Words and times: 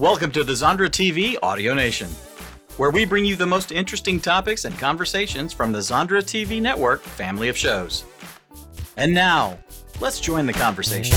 Welcome 0.00 0.32
to 0.32 0.44
the 0.44 0.54
Zondra 0.54 0.88
TV 0.88 1.36
Audio 1.42 1.74
Nation, 1.74 2.08
where 2.78 2.90
we 2.90 3.04
bring 3.04 3.26
you 3.26 3.36
the 3.36 3.44
most 3.44 3.70
interesting 3.70 4.18
topics 4.18 4.64
and 4.64 4.78
conversations 4.78 5.52
from 5.52 5.72
the 5.72 5.80
Zondra 5.80 6.22
TV 6.22 6.58
network 6.58 7.02
family 7.02 7.50
of 7.50 7.56
shows. 7.58 8.04
And 8.96 9.12
now, 9.12 9.58
let's 10.00 10.18
join 10.18 10.46
the 10.46 10.54
conversation. 10.54 11.14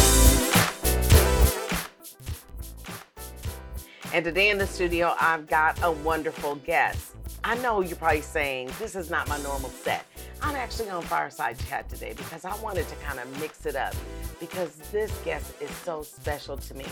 And 4.13 4.25
today 4.25 4.49
in 4.49 4.57
the 4.57 4.67
studio, 4.67 5.15
I've 5.17 5.47
got 5.47 5.81
a 5.81 5.89
wonderful 5.89 6.55
guest. 6.55 7.15
I 7.45 7.55
know 7.55 7.81
you're 7.81 7.97
probably 7.97 8.21
saying, 8.21 8.69
this 8.79 8.95
is 8.95 9.09
not 9.09 9.27
my 9.27 9.37
normal 9.41 9.69
set. 9.69 10.05
I'm 10.41 10.55
actually 10.55 10.89
on 10.89 11.01
Fireside 11.03 11.57
Chat 11.67 11.89
today 11.89 12.13
because 12.15 12.45
I 12.45 12.55
wanted 12.61 12.87
to 12.87 12.95
kind 12.97 13.19
of 13.19 13.39
mix 13.39 13.65
it 13.65 13.75
up 13.75 13.93
because 14.39 14.75
this 14.91 15.11
guest 15.25 15.53
is 15.61 15.69
so 15.69 16.03
special 16.03 16.55
to 16.57 16.73
me. 16.73 16.85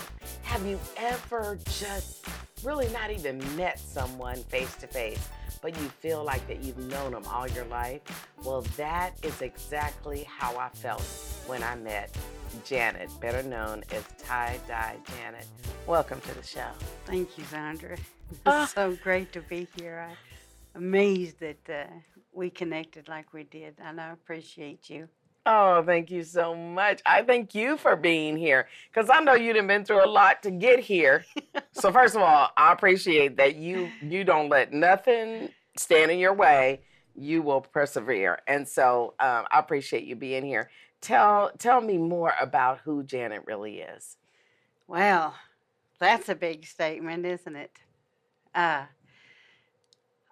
Have 0.44 0.66
you 0.66 0.77
ever 0.98 1.58
just 1.80 2.26
really 2.64 2.90
not 2.90 3.12
even 3.12 3.40
met 3.55 3.80
someone 3.80 4.36
face 4.44 4.76
to 4.77 4.88
face, 4.88 5.26
but 5.62 5.77
you 5.80 5.88
feel 6.00 6.24
like 6.24 6.46
that 6.50 6.62
you've 6.62 6.77
known 6.90 7.12
them 7.13 7.24
all 7.27 7.48
your 7.48 7.66
life? 7.66 8.02
Well, 8.44 8.62
that 8.76 9.12
is 9.24 9.41
exactly 9.41 10.26
how 10.27 10.58
I 10.58 10.68
felt 10.70 11.02
when 11.48 11.63
I 11.63 11.76
met 11.76 12.13
Janet, 12.66 13.10
better 13.22 13.41
known 13.44 13.84
as 13.91 14.04
Tie 14.22 14.60
Dye 14.68 14.98
Janet. 15.18 15.48
Welcome 15.88 16.20
to 16.22 16.34
the 16.36 16.44
show. 16.44 16.68
Thank 17.05 17.38
you, 17.38 17.46
Zondra. 17.46 17.98
It's 18.32 18.40
Ah. 18.46 18.66
so 18.74 18.98
great 19.04 19.34
to 19.34 19.41
be 19.41 19.68
here. 19.77 20.08
I'm 20.10 20.16
amazed 20.76 21.40
that 21.40 21.70
uh, 21.70 21.92
we 22.34 22.50
connected 22.50 23.08
like 23.08 23.34
we 23.34 23.44
did, 23.44 23.76
and 23.84 24.00
I 24.00 24.12
appreciate 24.12 24.90
you. 24.90 25.08
Oh, 25.46 25.82
thank 25.84 26.12
you 26.12 26.24
so 26.24 26.54
much. 26.56 27.02
I 27.06 27.24
thank 27.24 27.56
you 27.56 27.76
for 27.76 27.96
being 27.96 28.38
here 28.38 28.68
because 28.94 29.10
I 29.10 29.22
know 29.22 29.34
you've 29.34 29.66
been 29.66 29.84
through 29.84 30.05
a 30.05 30.08
lot 30.08 30.44
to 30.44 30.52
get 30.52 30.80
here. 30.80 31.26
so 31.72 31.91
first 31.94 32.16
of 32.16 32.22
all, 32.22 32.50
I 32.55 32.72
appreciate 32.72 33.38
that 33.38 33.55
you 33.55 33.90
you 34.02 34.24
don't 34.24 34.50
let 34.50 34.72
nothing 34.72 35.50
stand 35.78 36.12
in 36.12 36.20
your 36.20 36.34
way. 36.34 36.82
You 37.16 37.41
will 37.41 37.62
persevere, 37.62 38.40
and 38.48 38.68
so 38.68 39.16
um, 39.20 39.46
I 39.52 39.60
appreciate 39.60 40.04
you 40.04 40.16
being 40.16 40.46
here. 40.46 40.70
Tell 41.02 41.52
tell 41.58 41.82
me 41.82 41.98
more 41.98 42.34
about 42.40 42.80
who 42.85 43.02
Janet 43.04 43.44
really 43.48 43.80
is. 43.80 44.18
Well, 44.88 45.34
that's 46.00 46.30
a 46.30 46.35
big 46.35 46.66
statement, 46.66 47.26
isn't 47.26 47.56
it? 47.56 47.72
Uh, 48.54 48.84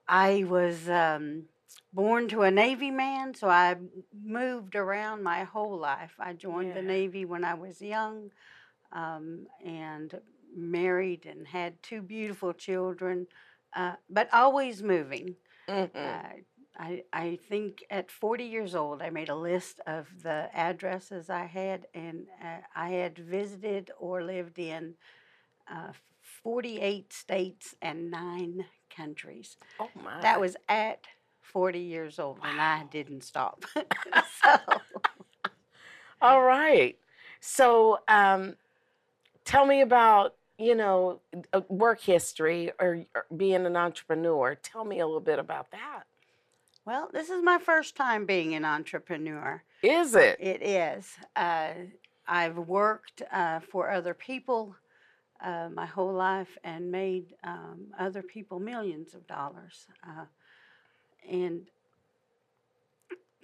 I 0.10 0.46
was 0.48 0.90
um, 0.90 1.46
born 1.94 2.28
to 2.30 2.44
a 2.44 2.52
Navy 2.52 2.92
man, 2.92 3.36
so 3.36 3.50
I 3.50 3.78
moved 4.26 4.76
around 4.76 5.24
my 5.24 5.44
whole 5.46 5.78
life. 5.78 6.14
I 6.20 6.34
joined 6.34 6.74
the 6.76 6.82
Navy 6.82 7.26
when 7.26 7.46
I 7.46 7.54
was 7.56 7.82
young 7.82 8.32
um, 8.92 9.48
and 9.64 10.20
married 10.56 11.26
and 11.28 11.48
had 11.48 11.82
two 11.84 12.02
beautiful 12.02 12.54
children, 12.54 13.28
uh, 13.76 13.94
but 14.10 14.30
always 14.34 14.84
moving. 14.84 15.36
Mhm. 15.68 15.90
Uh, 15.96 16.34
I, 16.80 17.04
I 17.14 17.40
think 17.50 17.84
at 17.92 18.12
40 18.12 18.46
years 18.46 18.76
old, 18.76 19.02
I 19.02 19.10
made 19.12 19.30
a 19.30 19.36
list 19.36 19.82
of 19.88 20.08
the 20.24 20.50
addresses 20.54 21.30
I 21.30 21.46
had, 21.46 21.88
and 21.94 22.28
uh, 22.44 22.60
I 22.76 22.90
had 22.92 23.18
visited 23.20 23.92
or 24.00 24.24
lived 24.24 24.60
in 24.60 24.96
uh, 25.72 25.92
48 26.44 27.12
states 27.14 27.76
and 27.82 28.12
nine 28.12 28.66
countries. 28.96 29.58
oh 29.80 29.90
my! 30.04 30.22
That 30.22 30.40
was 30.40 30.56
at 30.68 31.06
40 31.42 31.80
years 31.80 32.20
old, 32.20 32.40
and 32.44 32.60
I 32.62 32.84
didn't 32.92 33.24
stop. 33.24 33.66
so, 34.44 34.58
All 36.22 36.44
right. 36.44 36.98
So, 37.40 38.00
um, 38.08 38.56
tell 39.46 39.66
me 39.66 39.82
about 39.82 40.36
you 40.58 40.76
know 40.76 41.22
uh, 41.54 41.62
work 41.70 42.02
history 42.02 42.72
or, 42.80 43.06
or 43.16 43.26
being 43.36 43.66
an 43.66 43.76
entrepreneur. 43.76 44.56
Tell 44.56 44.86
me 44.86 45.00
a 45.00 45.06
little 45.06 45.22
bit 45.22 45.40
about 45.40 45.72
that. 45.72 46.04
well, 46.86 47.10
this 47.14 47.30
is 47.30 47.42
my 47.44 47.58
first 47.58 47.96
time 47.96 48.26
being 48.26 48.54
an 48.56 48.66
entrepreneur. 48.66 49.64
Is 49.82 50.16
it? 50.16 50.38
It 50.40 50.62
is. 50.62 51.16
Uh, 51.36 51.72
I've 52.28 52.58
worked 52.58 53.24
uh, 53.32 53.60
for 53.62 53.90
other 53.90 54.14
people 54.14 54.76
uh, 55.44 55.70
my 55.74 55.86
whole 55.86 56.14
life 56.14 56.58
and 56.64 56.92
made 56.92 57.34
um, 57.44 57.88
other 58.00 58.22
people 58.22 58.60
millions 58.60 59.14
of 59.14 59.28
dollars. 59.28 59.88
Uh, 60.08 60.26
and 61.30 61.68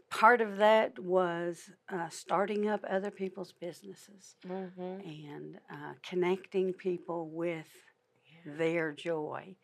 part 0.10 0.42
of 0.42 0.58
that 0.58 0.98
was 1.00 1.72
uh, 1.90 2.10
starting 2.10 2.68
up 2.68 2.84
other 2.90 3.12
people's 3.12 3.54
businesses 3.54 4.36
Mm-hmm. 4.48 5.02
and 5.04 5.58
uh, 5.72 5.94
connecting 6.08 6.74
people 6.74 7.30
with 7.30 7.68
their 8.46 8.92
joy 8.94 9.56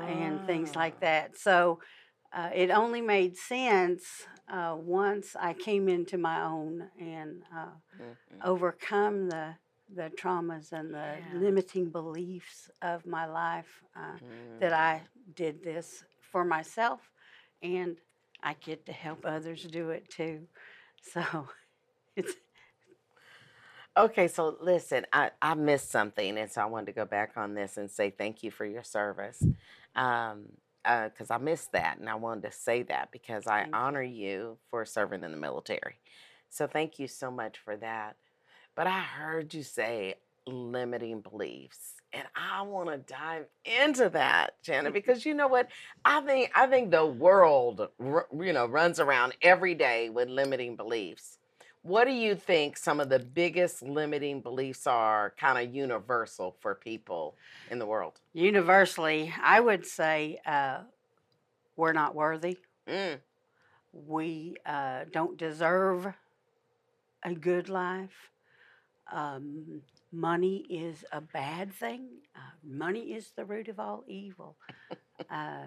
and 0.00 0.44
things 0.44 0.74
Ah. 0.74 0.76
like 0.76 1.00
that. 1.00 1.36
So 1.38 1.80
uh, 2.32 2.50
it 2.54 2.70
only 2.70 3.00
made 3.00 3.36
sense 3.36 4.04
uh, 4.52 4.76
once 4.78 5.36
I 5.38 5.54
came 5.54 5.88
into 5.88 6.18
my 6.18 6.42
own 6.44 6.88
and 7.00 7.42
uh, 7.56 7.70
Mhm. 7.98 8.44
overcome 8.44 9.28
the 9.28 9.54
the 9.94 10.10
traumas 10.16 10.72
and 10.72 10.94
the 10.94 11.18
Yeah. 11.18 11.38
limiting 11.38 11.90
beliefs 11.90 12.70
of 12.82 13.06
my 13.06 13.26
life 13.26 13.82
uh, 13.96 14.18
that 14.60 14.72
Mm. 14.72 14.74
I 14.74 15.02
did 15.34 15.62
this 15.62 16.04
for 16.20 16.44
myself 16.44 17.00
and 17.62 17.96
I 18.42 18.54
get 18.54 18.86
to 18.86 18.92
help 18.92 19.24
others 19.24 19.64
do 19.64 19.90
it 19.90 20.08
too. 20.10 20.48
So 21.02 21.48
it's 22.16 22.34
Okay, 23.96 24.28
so 24.28 24.56
listen, 24.60 25.06
I, 25.12 25.30
I 25.40 25.54
missed 25.54 25.90
something, 25.90 26.38
and 26.38 26.50
so 26.50 26.62
I 26.62 26.66
wanted 26.66 26.86
to 26.86 26.92
go 26.92 27.04
back 27.04 27.32
on 27.36 27.54
this 27.54 27.76
and 27.76 27.90
say 27.90 28.10
thank 28.10 28.42
you 28.42 28.50
for 28.50 28.64
your 28.64 28.82
service. 28.82 29.42
Um, 29.94 30.46
because 30.84 31.30
I 31.30 31.38
missed 31.38 31.72
that, 31.72 31.98
and 31.98 32.08
I 32.08 32.14
wanted 32.16 32.42
to 32.42 32.52
say 32.52 32.82
that 32.84 33.10
because 33.12 33.46
I 33.46 33.64
Thank 33.64 33.68
you. 33.68 33.74
honor 33.74 34.02
you 34.02 34.58
for 34.70 34.84
serving 34.84 35.24
in 35.24 35.30
the 35.30 35.36
military. 35.38 35.96
So 36.50 36.66
thank 36.66 36.98
you 36.98 37.08
so 37.08 37.30
much 37.30 37.58
for 37.58 37.76
that. 37.76 38.16
But 38.74 38.86
I 38.86 39.00
heard 39.00 39.54
you 39.54 39.62
say 39.62 40.14
limiting 40.46 41.20
beliefs, 41.20 41.94
and 42.12 42.24
I 42.34 42.62
want 42.62 42.90
to 42.90 42.98
dive 42.98 43.46
into 43.64 44.08
that, 44.10 44.60
Janet, 44.62 44.92
because 44.92 45.24
you 45.24 45.32
know 45.34 45.46
what? 45.46 45.68
I 46.04 46.20
think 46.22 46.50
I 46.54 46.66
think 46.66 46.90
the 46.90 47.06
world, 47.06 47.88
r- 48.00 48.26
you 48.32 48.52
know, 48.52 48.66
runs 48.66 48.98
around 48.98 49.34
every 49.42 49.74
day 49.74 50.10
with 50.10 50.28
limiting 50.28 50.76
beliefs. 50.76 51.38
What 51.82 52.06
do 52.06 52.12
you 52.12 52.34
think 52.34 52.76
some 52.78 52.98
of 52.98 53.10
the 53.10 53.18
biggest 53.18 53.82
limiting 53.82 54.40
beliefs 54.40 54.86
are, 54.86 55.34
kind 55.38 55.58
of 55.58 55.74
universal 55.74 56.56
for 56.60 56.74
people 56.74 57.36
in 57.70 57.78
the 57.78 57.86
world? 57.86 58.20
universally, 58.32 59.32
I 59.42 59.60
would 59.60 59.86
say 59.86 60.40
uh, 60.46 60.80
we're 61.76 61.92
not 61.92 62.14
worthy. 62.14 62.58
Mm, 62.88 63.20
we 63.92 64.56
uh, 64.66 65.04
don't 65.12 65.36
deserve 65.38 66.08
a 67.22 67.34
good 67.34 67.68
life. 67.68 68.30
Um, 69.12 69.82
money 70.12 70.64
is 70.68 71.04
a 71.12 71.20
bad 71.20 71.72
thing. 71.72 72.08
Uh, 72.34 72.40
money 72.62 73.12
is 73.14 73.32
the 73.36 73.44
root 73.44 73.68
of 73.68 73.78
all 73.78 74.04
evil. 74.06 74.56
uh, 75.30 75.66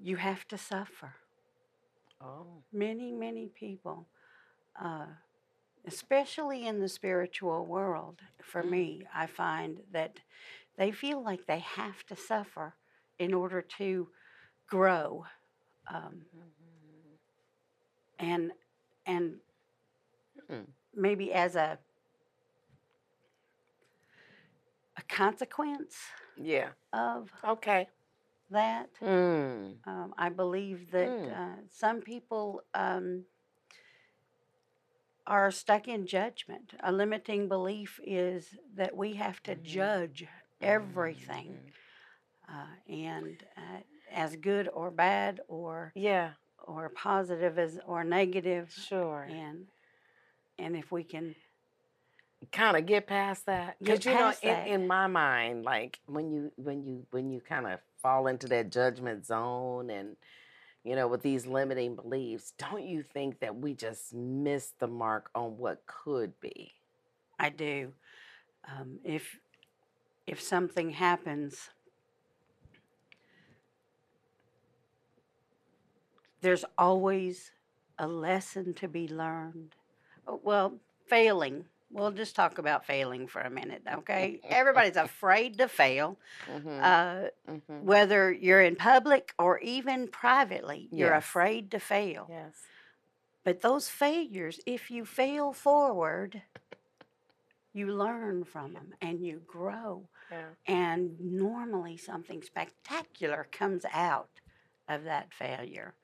you 0.00 0.16
have 0.16 0.46
to 0.48 0.56
suffer. 0.58 1.14
oh, 2.20 2.62
Many, 2.72 3.12
many 3.12 3.48
people, 3.48 4.06
uh, 4.80 5.06
especially 5.86 6.66
in 6.66 6.80
the 6.80 6.88
spiritual 6.88 7.64
world, 7.66 8.20
for 8.42 8.62
me, 8.62 9.06
I 9.14 9.26
find 9.26 9.80
that 9.92 10.20
they 10.76 10.90
feel 10.92 11.22
like 11.22 11.46
they 11.46 11.60
have 11.60 12.04
to 12.06 12.16
suffer 12.16 12.74
in 13.18 13.32
order 13.34 13.62
to 13.78 14.08
grow. 14.68 15.24
Um, 15.92 16.22
and 18.18 18.52
and 19.06 19.36
Mm. 20.50 20.66
Maybe 20.94 21.32
as 21.32 21.56
a 21.56 21.78
a 24.96 25.02
consequence 25.08 25.96
yeah. 26.36 26.68
of 26.92 27.30
Okay. 27.44 27.88
that, 28.50 28.90
Mm, 29.02 29.74
um, 29.86 30.14
I 30.18 30.28
believe 30.28 30.90
that 30.90 31.08
Mm. 31.08 31.32
uh, 31.32 31.56
some 31.70 32.00
people 32.00 32.62
um, 32.74 33.24
are 35.26 35.50
stuck 35.50 35.88
in 35.88 36.06
judgment. 36.06 36.74
A 36.82 36.92
limiting 36.92 37.48
belief 37.48 38.00
is 38.04 38.56
that 38.74 38.96
we 38.96 39.14
have 39.14 39.42
to 39.44 39.54
Mhm. 39.54 39.62
judge 39.64 40.26
everything, 40.60 41.52
mm. 41.52 41.72
uh, 42.48 42.66
and 42.88 43.44
uh, 43.56 43.80
as 44.12 44.36
good 44.36 44.68
or 44.68 44.90
bad, 44.90 45.40
or 45.48 45.92
Yeah, 45.94 46.32
or 46.66 46.88
positive 46.90 47.58
as 47.58 47.78
or 47.86 48.04
negative, 48.04 48.70
sure. 48.70 49.24
and 49.28 49.66
and 50.58 50.76
if 50.76 50.90
we 50.92 51.02
can 51.02 51.34
kind 52.52 52.76
of 52.76 52.86
get 52.86 53.06
past 53.06 53.46
that 53.46 53.76
because 53.82 54.04
you 54.04 54.14
know 54.14 54.32
in, 54.42 54.56
in 54.66 54.86
my 54.86 55.08
mind 55.08 55.64
like 55.64 55.98
when 56.06 56.30
you 56.30 56.52
when 56.56 56.84
you 56.84 57.04
when 57.10 57.30
you 57.30 57.40
kind 57.40 57.66
of 57.66 57.80
fall 58.00 58.28
into 58.28 58.46
that 58.46 58.70
judgment 58.70 59.26
zone 59.26 59.90
and 59.90 60.16
you 60.84 60.94
know 60.94 61.08
with 61.08 61.20
these 61.20 61.46
limiting 61.46 61.96
beliefs 61.96 62.52
don't 62.56 62.84
you 62.84 63.02
think 63.02 63.40
that 63.40 63.56
we 63.56 63.74
just 63.74 64.14
miss 64.14 64.72
the 64.78 64.86
mark 64.86 65.30
on 65.34 65.58
what 65.58 65.82
could 65.86 66.32
be 66.40 66.72
I 67.38 67.50
do. 67.50 67.92
Um, 68.66 68.98
if 69.04 69.38
if 70.26 70.42
something 70.42 70.90
happens, 70.90 71.70
there's 76.40 76.64
always 76.76 77.52
a 77.98 78.06
lesson 78.06 78.74
to 78.74 78.88
be 78.88 79.08
learned. 79.08 79.74
Well, 80.28 80.74
failing. 81.06 81.64
We'll 81.90 82.10
just 82.10 82.36
talk 82.36 82.58
about 82.58 82.84
failing 82.84 83.26
for 83.28 83.40
a 83.40 83.50
minute, 83.50 83.82
okay? 83.90 84.40
Everybody's 84.48 84.96
afraid 84.96 85.58
to 85.58 85.68
fail. 85.68 86.18
Mhm, 86.46 86.82
Uh, 86.82 87.30
mhm. 87.50 87.82
whether 87.82 88.30
you're 88.30 88.60
in 88.60 88.76
public 88.76 89.32
or 89.38 89.58
even 89.60 90.08
privately, 90.08 90.88
you're 90.92 91.14
afraid 91.14 91.70
to 91.70 91.80
fail. 91.80 92.26
Yes. 92.28 92.54
But 93.44 93.62
those 93.62 93.88
failures, 93.88 94.60
if 94.66 94.90
you 94.90 95.06
fail 95.06 95.52
forward, 95.54 96.42
you 97.72 97.86
learn 97.86 98.44
from 98.44 98.74
them 98.74 98.92
and 99.00 99.24
you 99.24 99.40
grow. 99.46 100.08
Yeah. 100.30 100.48
And 100.66 101.18
normally 101.18 101.96
something 101.96 102.42
spectacular 102.42 103.46
comes 103.50 103.84
out 103.92 104.28
of 104.88 105.04
that 105.04 105.32
failure. 105.32 105.94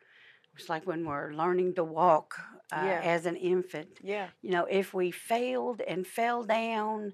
It's 0.57 0.69
like 0.69 0.87
when 0.87 1.05
we're 1.05 1.33
learning 1.33 1.75
to 1.75 1.85
walk 1.85 2.37
uh, 2.73 2.81
Yeah. 2.85 3.01
as 3.05 3.27
an 3.27 3.37
infant. 3.37 3.99
Yeah. 4.03 4.29
You 4.43 4.51
know, 4.51 4.67
if 4.71 4.95
we 4.95 5.11
failed 5.11 5.81
and 5.81 6.07
fell 6.07 6.45
down 6.45 7.13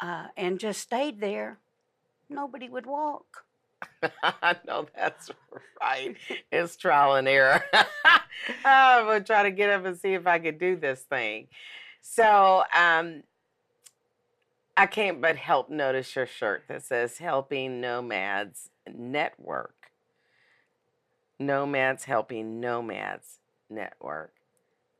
uh, 0.00 0.26
and 0.36 0.58
just 0.60 0.80
stayed 0.80 1.20
there, 1.20 1.58
nobody 2.28 2.68
would 2.68 2.86
walk. 2.86 3.44
I 4.22 4.56
know 4.66 4.86
that's 4.94 5.30
right. 5.80 6.16
It's 6.52 6.76
trial 6.76 7.14
and 7.16 7.28
error. 7.28 7.62
I'm 8.64 9.04
gonna 9.06 9.20
try 9.22 9.42
to 9.44 9.50
get 9.50 9.70
up 9.70 9.84
and 9.84 9.98
see 9.98 10.14
if 10.14 10.26
I 10.26 10.38
could 10.38 10.58
do 10.58 10.76
this 10.76 11.00
thing. 11.02 11.48
So, 12.00 12.64
um, 12.74 13.22
I 14.76 14.86
can't 14.86 15.20
but 15.20 15.36
help 15.36 15.70
notice 15.70 16.14
your 16.16 16.26
shirt 16.26 16.64
that 16.68 16.82
says 16.82 17.18
"Helping 17.18 17.80
Nomads 17.80 18.70
Network." 18.92 19.73
Nomads 21.38 22.04
helping 22.04 22.60
Nomads 22.60 23.38
Network. 23.68 24.32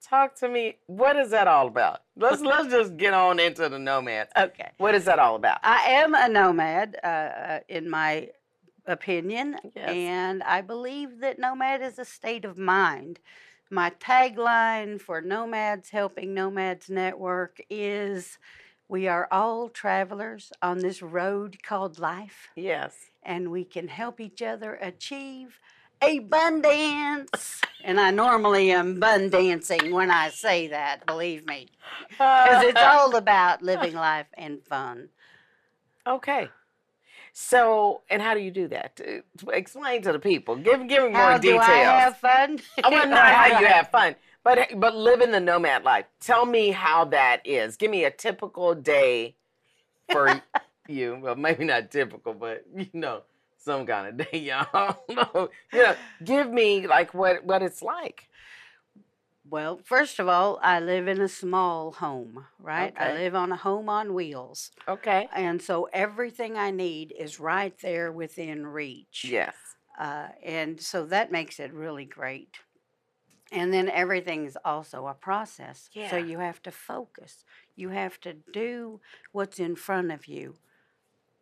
Talk 0.03 0.35
to 0.37 0.49
me. 0.49 0.77
What 0.87 1.17
is 1.17 1.31
that 1.31 1.49
all 1.49 1.67
about? 1.67 2.03
Let's 2.17 2.43
let's 2.43 2.69
just 2.69 2.97
get 2.99 3.15
on 3.15 3.41
into 3.41 3.69
the 3.71 3.79
nomads. 3.79 4.31
Okay. 4.37 4.71
What 4.77 4.95
is 4.95 5.07
that 5.07 5.19
all 5.19 5.37
about? 5.37 5.59
I 5.63 5.77
am 5.93 6.15
a 6.15 6.29
nomad, 6.29 6.97
uh, 7.03 7.07
uh, 7.07 7.61
in 7.69 7.89
my 7.89 8.29
opinion, 8.87 9.57
Yes. 9.75 9.89
and 9.89 10.43
I 10.43 10.61
believe 10.61 11.21
that 11.21 11.39
nomad 11.39 11.81
is 11.81 11.99
a 11.99 12.05
state 12.05 12.45
of 12.45 12.59
mind. 12.59 13.19
My 13.71 13.91
tagline 13.99 15.01
for 15.01 15.23
Nomads 15.23 15.89
Helping 15.89 16.35
Nomads 16.35 16.91
Network 16.91 17.61
is 17.71 18.39
We 18.87 19.09
are 19.09 19.27
all 19.33 19.71
travelers 19.71 20.53
on 20.61 20.79
this 20.81 21.01
road 21.01 21.63
called 21.63 21.99
life, 21.99 22.51
Yes. 22.57 22.95
and 23.23 23.51
we 23.51 23.65
can 23.65 23.89
help 23.89 24.21
each 24.21 24.43
other 24.43 24.75
achieve 24.75 25.59
abundance. 26.11 27.61
and 27.83 28.01
I 28.01 28.11
normally 28.11 28.71
am 28.71 28.99
bun 29.01 29.31
dancing 29.31 29.93
when 29.93 30.11
I 30.11 30.31
say 30.31 30.69
that, 30.69 31.07
believe 31.07 31.47
me, 31.47 31.69
because 32.09 32.65
it's 32.65 32.81
uh. 32.81 32.91
all 32.99 33.17
about 33.17 33.63
living 33.63 33.95
life 33.95 34.27
and 34.35 34.63
fun. 34.65 35.09
Okay. 36.07 36.49
So, 37.37 38.03
and 38.11 38.23
how 38.23 38.35
do 38.35 38.41
you 38.41 38.53
do 38.53 38.69
that? 38.69 38.95
To 38.97 39.23
Explain 39.49 40.03
to 40.03 40.13
the 40.13 40.21
people. 40.21 40.55
Give 40.57 40.87
give 40.87 41.03
me 41.03 41.09
more 41.11 41.33
How 41.33 41.39
details. 41.39 41.67
do 41.67 41.73
I 41.73 41.79
have 41.79 42.17
fun? 42.19 42.61
I 42.83 42.89
want 42.89 43.05
to 43.05 43.11
know 43.11 43.17
how 43.17 43.59
you 43.59 43.67
have 43.67 43.91
fun, 43.91 44.15
but 44.45 44.69
but 44.77 44.95
living 44.95 45.33
the 45.33 45.41
nomad 45.41 45.83
life. 45.83 46.05
Tell 46.21 46.47
me 46.47 46.71
how 46.71 47.07
that 47.07 47.43
is. 47.45 47.77
Give 47.77 47.91
me 47.91 48.05
a 48.05 48.11
typical 48.11 48.75
day 48.77 49.35
for 50.13 50.41
you. 50.89 51.19
Well, 51.21 51.35
maybe 51.35 51.65
not 51.65 51.91
typical, 51.91 52.35
but 52.35 52.65
you 52.73 52.87
know, 52.93 53.23
some 53.65 53.87
kind 53.87 54.09
of 54.09 54.17
day, 54.31 54.39
y'all. 54.39 54.99
No, 55.09 55.51
you 55.73 55.83
know, 55.83 55.97
give 56.23 56.51
me 56.51 56.87
like 56.87 57.15
what 57.15 57.45
what 57.45 57.63
it's 57.63 57.83
like. 57.83 58.29
Well, 59.49 59.81
first 59.85 60.19
of 60.21 60.27
all, 60.29 60.59
I 60.63 60.81
live 60.81 61.07
in 61.07 61.21
a 61.21 61.29
small 61.29 61.93
home, 61.93 62.47
right? 62.59 62.95
I 62.97 63.13
live 63.13 63.35
on 63.35 63.53
a 63.53 63.57
home 63.57 63.91
on 63.91 64.15
wheels. 64.15 64.71
Okay. 64.89 65.29
And 65.37 65.61
so 65.61 65.87
everything 65.93 66.57
I 66.57 66.71
need 66.71 67.13
is 67.17 67.39
right 67.39 67.77
there 67.83 68.11
within 68.11 68.67
reach. 68.67 69.27
Yes. 69.29 69.55
Uh, 69.99 70.29
and 70.43 70.81
so 70.81 71.05
that 71.07 71.31
makes 71.31 71.61
it 71.61 71.75
really 71.75 72.07
great. 72.07 72.57
And 73.53 73.73
then 73.73 73.89
everything's 73.91 74.57
also 74.65 75.07
a 75.07 75.15
process. 75.15 75.91
Yeah. 75.93 76.11
So 76.11 76.17
you 76.17 76.39
have 76.39 76.63
to 76.63 76.71
focus. 76.71 77.45
You 77.77 77.91
have 77.91 78.19
to 78.23 78.35
do 78.53 79.01
what's 79.31 79.61
in 79.61 79.77
front 79.77 80.11
of 80.11 80.27
you 80.27 80.55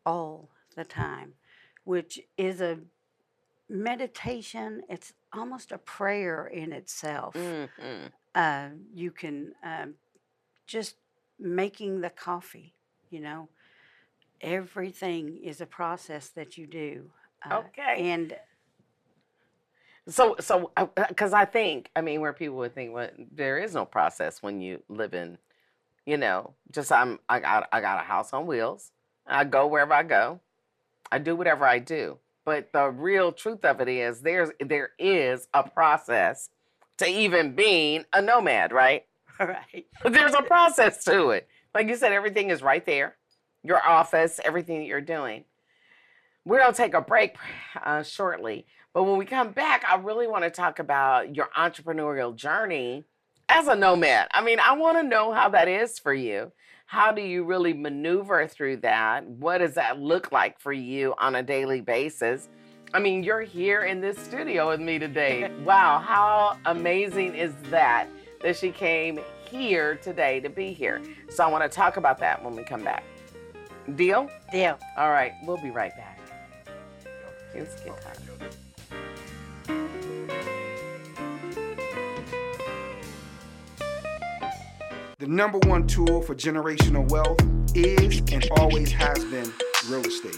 all 0.05 0.51
the 0.77 0.85
time, 0.85 1.35
which 1.85 2.21
is 2.37 2.61
a 2.61 2.79
meditation. 3.69 4.83
It's 4.89 5.13
almost 5.33 5.73
a 5.73 5.79
prayer 5.79 6.47
in 6.47 6.73
itself. 6.73 7.35
hmm 7.35 8.07
Uh, 8.35 8.69
you 8.95 9.11
can 9.11 9.53
um, 9.63 9.95
just 10.67 10.97
making 11.39 12.01
the 12.01 12.11
coffee, 12.11 12.73
you 13.11 13.21
know, 13.21 13.49
everything 14.41 15.37
is 15.43 15.61
a 15.61 15.67
process 15.67 16.29
that 16.31 16.57
you 16.57 16.67
do. 16.67 17.11
Uh, 17.45 17.59
Okay. 17.59 18.11
And 18.11 18.37
So, 20.09 20.37
so, 20.41 20.73
because 21.09 21.33
I 21.33 21.45
think, 21.45 21.91
I 21.95 22.01
mean, 22.01 22.21
where 22.21 22.33
people 22.33 22.57
would 22.57 22.75
think, 22.75 22.93
well, 22.93 23.11
there 23.31 23.59
is 23.59 23.75
no 23.75 23.85
process 23.85 24.43
when 24.43 24.61
you 24.61 24.83
live 24.89 25.15
in, 25.15 25.39
you 26.07 26.17
know, 26.17 26.55
just 26.73 26.91
I'm, 26.91 27.21
I 27.29 27.39
got, 27.41 27.69
I 27.73 27.81
got 27.81 28.01
a 28.01 28.03
house 28.05 28.33
on 28.33 28.47
wheels. 28.47 28.91
I 29.27 29.45
go 29.45 29.67
wherever 29.69 29.95
I 29.95 30.03
go. 30.03 30.41
I 31.13 31.19
do 31.19 31.37
whatever 31.37 31.67
I 31.67 31.79
do. 31.79 32.19
But 32.45 32.73
the 32.73 32.89
real 32.91 33.31
truth 33.31 33.65
of 33.65 33.81
it 33.81 33.89
is, 33.89 34.23
there's, 34.23 34.51
there 34.59 34.91
is 34.99 35.47
a 35.55 35.63
process 35.63 36.49
to 36.99 37.07
even 37.07 37.55
being 37.55 38.05
a 38.13 38.21
nomad, 38.21 38.73
right? 38.73 39.05
right. 39.39 39.87
There's 40.05 40.35
a 40.35 40.43
process 40.43 41.05
to 41.05 41.31
it. 41.31 41.49
Like 41.75 41.89
you 41.89 41.97
said, 41.97 42.13
everything 42.13 42.51
is 42.51 42.63
right 42.63 42.85
there. 42.85 43.17
Your 43.63 43.85
office, 43.85 44.41
everything 44.45 44.79
that 44.79 44.87
you're 44.87 45.01
doing. 45.01 45.45
We're 46.45 46.59
gonna 46.59 46.73
take 46.73 46.95
a 46.95 47.01
break 47.01 47.37
uh, 47.85 48.03
shortly, 48.03 48.67
but 48.93 49.05
when 49.05 49.17
we 49.17 49.25
come 49.25 49.53
back, 49.53 49.85
I 49.89 49.97
really 49.97 50.27
want 50.27 50.45
to 50.45 50.51
talk 50.51 50.79
about 50.79 51.37
your 51.37 51.49
entrepreneurial 51.57 52.35
journey 52.35 53.05
as 53.49 53.69
a 53.69 53.77
nomad. 53.77 54.29
I 54.33 54.43
mean, 54.43 54.59
I 54.61 54.75
want 54.75 54.99
to 54.99 55.03
know 55.03 55.33
how 55.33 55.49
that 55.51 55.69
is 55.69 55.99
for 55.99 56.15
you. 56.15 56.53
How 56.87 57.11
do 57.11 57.23
you 57.23 57.45
really 57.45 57.73
maneuver 57.73 58.47
through 58.47 58.79
that? 58.79 59.27
What 59.27 59.59
does 59.59 59.75
that 59.75 59.99
look 60.01 60.31
like 60.31 60.61
for 60.61 60.73
you 60.73 61.15
on 61.19 61.35
a 61.35 61.43
daily 61.43 61.81
basis? 61.81 62.49
I 62.95 62.99
mean, 62.99 63.23
you're 63.23 63.41
here 63.41 63.85
in 63.85 64.01
this 64.01 64.19
studio 64.19 64.69
with 64.69 64.81
me 64.81 64.99
today. 64.99 65.51
Wow, 65.65 65.99
how 65.99 66.59
amazing 66.67 67.35
is 67.35 67.55
that 67.71 68.09
that 68.43 68.57
she 68.57 68.71
came 68.71 69.21
here 69.49 69.95
today 69.97 70.41
to 70.41 70.51
be 70.51 70.73
here? 70.73 71.01
So 71.31 71.45
I 71.45 71.47
want 71.47 71.63
to 71.63 71.75
talk 71.75 71.97
about 71.97 72.19
that 72.19 72.45
when 72.45 72.55
we 72.57 72.65
come 72.65 72.85
back. 72.85 73.05
Deal? 73.95 74.29
Deal. 74.51 74.79
All 74.99 75.11
right, 75.11 75.33
we'll 75.45 75.57
be 75.57 75.71
right 75.71 75.97
back. 75.97 76.21
Time. 78.03 78.62
The 85.23 85.29
number 85.29 85.59
one 85.69 85.87
tool 85.87 86.21
for 86.21 86.35
generational 86.35 87.09
wealth 87.09 87.39
is 87.77 88.19
and 88.33 88.45
always 88.59 88.91
has 88.91 89.25
been 89.27 89.53
real 89.89 90.05
estate. 90.05 90.37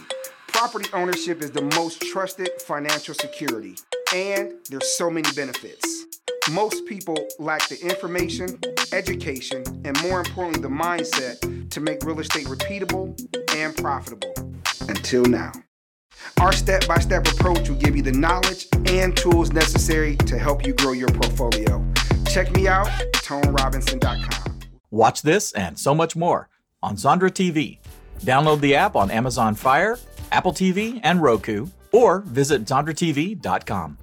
Property 0.49 0.91
ownership 0.93 1.41
is 1.41 1.53
the 1.53 1.63
most 1.75 2.03
trusted 2.03 2.51
financial 2.61 3.15
security, 3.15 3.77
and 4.15 4.53
there's 4.69 4.87
so 4.87 5.09
many 5.09 5.27
benefits. 5.35 6.05
Most 6.51 6.85
people 6.85 7.17
lack 7.39 7.67
the 7.71 7.81
information, 7.81 8.61
education, 8.93 9.65
and 9.87 9.99
more 10.03 10.19
importantly, 10.19 10.61
the 10.61 10.69
mindset 10.69 11.71
to 11.71 11.81
make 11.81 12.05
real 12.05 12.21
estate 12.21 12.47
repeatable 12.47 13.19
and 13.57 13.75
profitable. 13.79 14.35
Until 14.83 15.25
now. 15.25 15.53
Our 16.43 16.53
step 16.53 16.87
by 16.87 16.99
step 16.99 17.27
approach 17.27 17.71
will 17.71 17.79
give 17.79 17.97
you 17.97 18.03
the 18.03 18.13
knowledge 18.13 18.67
and 18.85 19.17
tools 19.17 19.51
necessary 19.51 20.17
to 20.17 20.39
help 20.39 20.67
you 20.67 20.75
grow 20.75 20.93
your 20.93 21.09
portfolio. 21.09 21.83
Check 22.29 22.55
me 22.55 22.69
out, 22.69 22.89
ToneRobinson.com. 23.15 24.44
Watch 24.95 25.23
this 25.23 25.51
and 25.55 25.77
so 25.77 25.93
much 25.93 26.15
more 26.15 26.49
on 26.81 26.95
Zondra 26.95 27.29
TV. 27.29 27.79
Download 28.21 28.61
the 28.61 28.77
app 28.77 28.95
on 28.95 29.11
Amazon 29.11 29.57
Fire, 29.57 29.99
Apple 30.31 30.53
TV, 30.53 31.01
and 31.03 31.21
Roku, 31.21 31.67
or 31.91 32.21
visit 32.21 32.65
ZondraTV.com. 32.65 33.99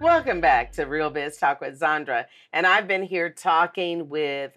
Welcome 0.00 0.40
back 0.40 0.70
to 0.74 0.84
Real 0.84 1.10
Biz 1.10 1.38
Talk 1.38 1.60
with 1.60 1.80
Zondra. 1.80 2.26
And 2.52 2.64
I've 2.64 2.86
been 2.86 3.02
here 3.02 3.28
talking 3.28 4.08
with 4.08 4.56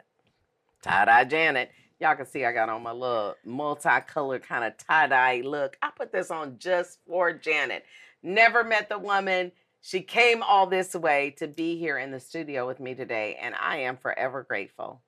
dye 0.83 1.25
Janet. 1.25 1.71
Y'all 1.99 2.15
can 2.15 2.25
see 2.25 2.45
I 2.45 2.53
got 2.53 2.69
on 2.69 2.81
my 2.81 2.91
little 2.91 3.35
multicolored 3.43 4.43
kind 4.43 4.63
of 4.63 4.77
tie 4.77 5.07
dye 5.07 5.41
look. 5.43 5.77
I 5.81 5.89
put 5.95 6.11
this 6.11 6.31
on 6.31 6.57
just 6.57 6.99
for 7.05 7.33
Janet. 7.33 7.83
Never 8.23 8.63
met 8.63 8.87
the 8.87 8.97
woman. 8.97 9.51
She 9.81 10.01
came 10.01 10.41
all 10.41 10.65
this 10.65 10.93
way 10.93 11.35
to 11.37 11.47
be 11.47 11.77
here 11.77 11.97
in 11.97 12.11
the 12.11 12.19
studio 12.19 12.67
with 12.67 12.79
me 12.79 12.95
today, 12.95 13.37
and 13.41 13.55
I 13.55 13.77
am 13.77 13.97
forever 13.97 14.43
grateful. 14.43 15.01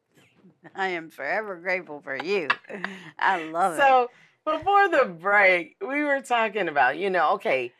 I 0.74 0.88
am 0.88 1.10
forever 1.10 1.56
grateful 1.56 2.00
for 2.00 2.16
you. 2.22 2.48
I 3.18 3.44
love 3.44 3.74
it. 3.74 3.80
So 3.80 4.10
before 4.44 4.88
the 4.88 5.06
break, 5.06 5.76
we 5.80 6.04
were 6.04 6.20
talking 6.20 6.68
about, 6.68 6.98
you 6.98 7.10
know, 7.10 7.32
okay, 7.34 7.72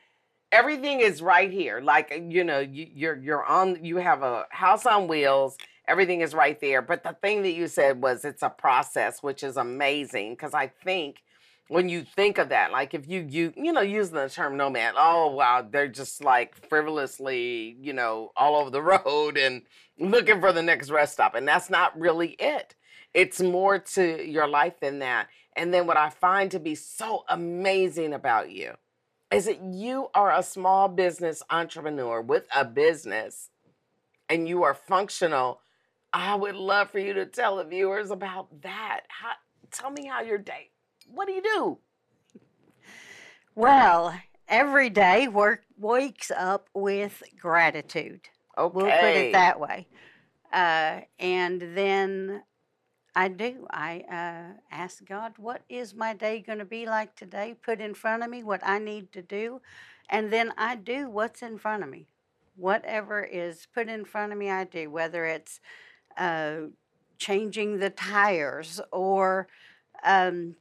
everything 0.50 1.00
is 1.00 1.20
right 1.20 1.50
here. 1.50 1.80
Like, 1.80 2.12
you 2.28 2.44
know, 2.44 2.60
you, 2.60 2.88
you're 2.94 3.16
you're 3.16 3.44
on 3.44 3.84
you 3.84 3.96
have 3.98 4.22
a 4.22 4.46
house 4.50 4.86
on 4.86 5.08
wheels, 5.08 5.58
everything 5.86 6.20
is 6.20 6.34
right 6.34 6.58
there. 6.60 6.82
But 6.82 7.02
the 7.02 7.16
thing 7.20 7.42
that 7.42 7.52
you 7.52 7.68
said 7.68 8.02
was 8.02 8.24
it's 8.24 8.42
a 8.42 8.48
process, 8.48 9.22
which 9.22 9.42
is 9.42 9.56
amazing 9.56 10.32
because 10.32 10.54
I 10.54 10.68
think 10.68 11.22
when 11.68 11.88
you 11.88 12.02
think 12.02 12.38
of 12.38 12.50
that, 12.50 12.72
like 12.72 12.94
if 12.94 13.08
you 13.08 13.26
you 13.28 13.52
you 13.56 13.72
know 13.72 13.80
using 13.80 14.14
the 14.14 14.28
term 14.28 14.56
nomad, 14.56 14.94
oh 14.96 15.30
wow, 15.30 15.66
they're 15.68 15.88
just 15.88 16.22
like 16.22 16.68
frivolously, 16.68 17.76
you 17.80 17.92
know, 17.92 18.32
all 18.36 18.56
over 18.56 18.70
the 18.70 18.82
road 19.04 19.36
and 19.36 19.62
looking 19.98 20.40
for 20.40 20.52
the 20.52 20.62
next 20.62 20.90
rest 20.90 21.14
stop, 21.14 21.34
and 21.34 21.46
that's 21.46 21.70
not 21.70 21.98
really 21.98 22.30
it. 22.38 22.74
It's 23.14 23.40
more 23.40 23.78
to 23.78 24.28
your 24.28 24.48
life 24.48 24.80
than 24.80 24.98
that. 24.98 25.28
And 25.56 25.72
then 25.72 25.86
what 25.86 25.96
I 25.96 26.10
find 26.10 26.50
to 26.50 26.58
be 26.58 26.74
so 26.74 27.24
amazing 27.28 28.12
about 28.12 28.50
you 28.50 28.74
is 29.30 29.46
that 29.46 29.62
you 29.62 30.08
are 30.14 30.32
a 30.32 30.42
small 30.42 30.88
business 30.88 31.42
entrepreneur 31.50 32.20
with 32.20 32.46
a 32.54 32.64
business 32.64 33.50
and 34.28 34.48
you 34.48 34.62
are 34.62 34.74
functional. 34.74 35.60
I 36.14 36.36
would 36.36 36.54
love 36.54 36.90
for 36.90 37.00
you 37.00 37.12
to 37.14 37.26
tell 37.26 37.56
the 37.56 37.64
viewers 37.64 38.12
about 38.12 38.62
that. 38.62 39.00
How, 39.08 39.32
tell 39.72 39.90
me 39.90 40.06
how 40.06 40.22
your 40.22 40.38
day. 40.38 40.70
What 41.08 41.26
do 41.26 41.32
you 41.32 41.42
do? 41.42 41.78
well, 43.56 44.14
every 44.48 44.90
day 44.90 45.26
work 45.26 45.64
wakes 45.76 46.30
up 46.30 46.68
with 46.72 47.20
gratitude. 47.36 48.20
Okay. 48.56 48.76
We'll 48.76 48.86
put 48.86 49.16
it 49.16 49.32
that 49.32 49.58
way. 49.58 49.88
Uh, 50.52 51.00
and 51.18 51.60
then 51.76 52.44
I 53.16 53.26
do. 53.26 53.66
I 53.72 54.04
uh, 54.08 54.60
ask 54.70 55.04
God, 55.04 55.32
what 55.36 55.62
is 55.68 55.96
my 55.96 56.14
day 56.14 56.40
going 56.46 56.60
to 56.60 56.64
be 56.64 56.86
like 56.86 57.16
today? 57.16 57.56
Put 57.60 57.80
in 57.80 57.92
front 57.92 58.22
of 58.22 58.30
me 58.30 58.44
what 58.44 58.60
I 58.64 58.78
need 58.78 59.10
to 59.14 59.22
do. 59.22 59.60
And 60.08 60.32
then 60.32 60.52
I 60.56 60.76
do 60.76 61.10
what's 61.10 61.42
in 61.42 61.58
front 61.58 61.82
of 61.82 61.90
me. 61.90 62.06
Whatever 62.54 63.24
is 63.24 63.66
put 63.74 63.88
in 63.88 64.04
front 64.04 64.30
of 64.30 64.38
me, 64.38 64.48
I 64.48 64.62
do, 64.62 64.88
whether 64.88 65.24
it's 65.24 65.58
uh, 66.16 66.56
changing 67.18 67.78
the 67.78 67.90
tires 67.90 68.80
or 68.92 69.48
um, 70.04 70.56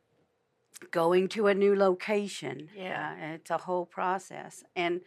going 0.92 1.28
to 1.30 1.48
a 1.48 1.54
new 1.54 1.76
location. 1.76 2.70
Yeah. 2.76 3.14
Uh, 3.14 3.34
it's 3.36 3.52
a 3.52 3.58
whole 3.58 3.86
process. 3.86 4.64
And 4.76 5.02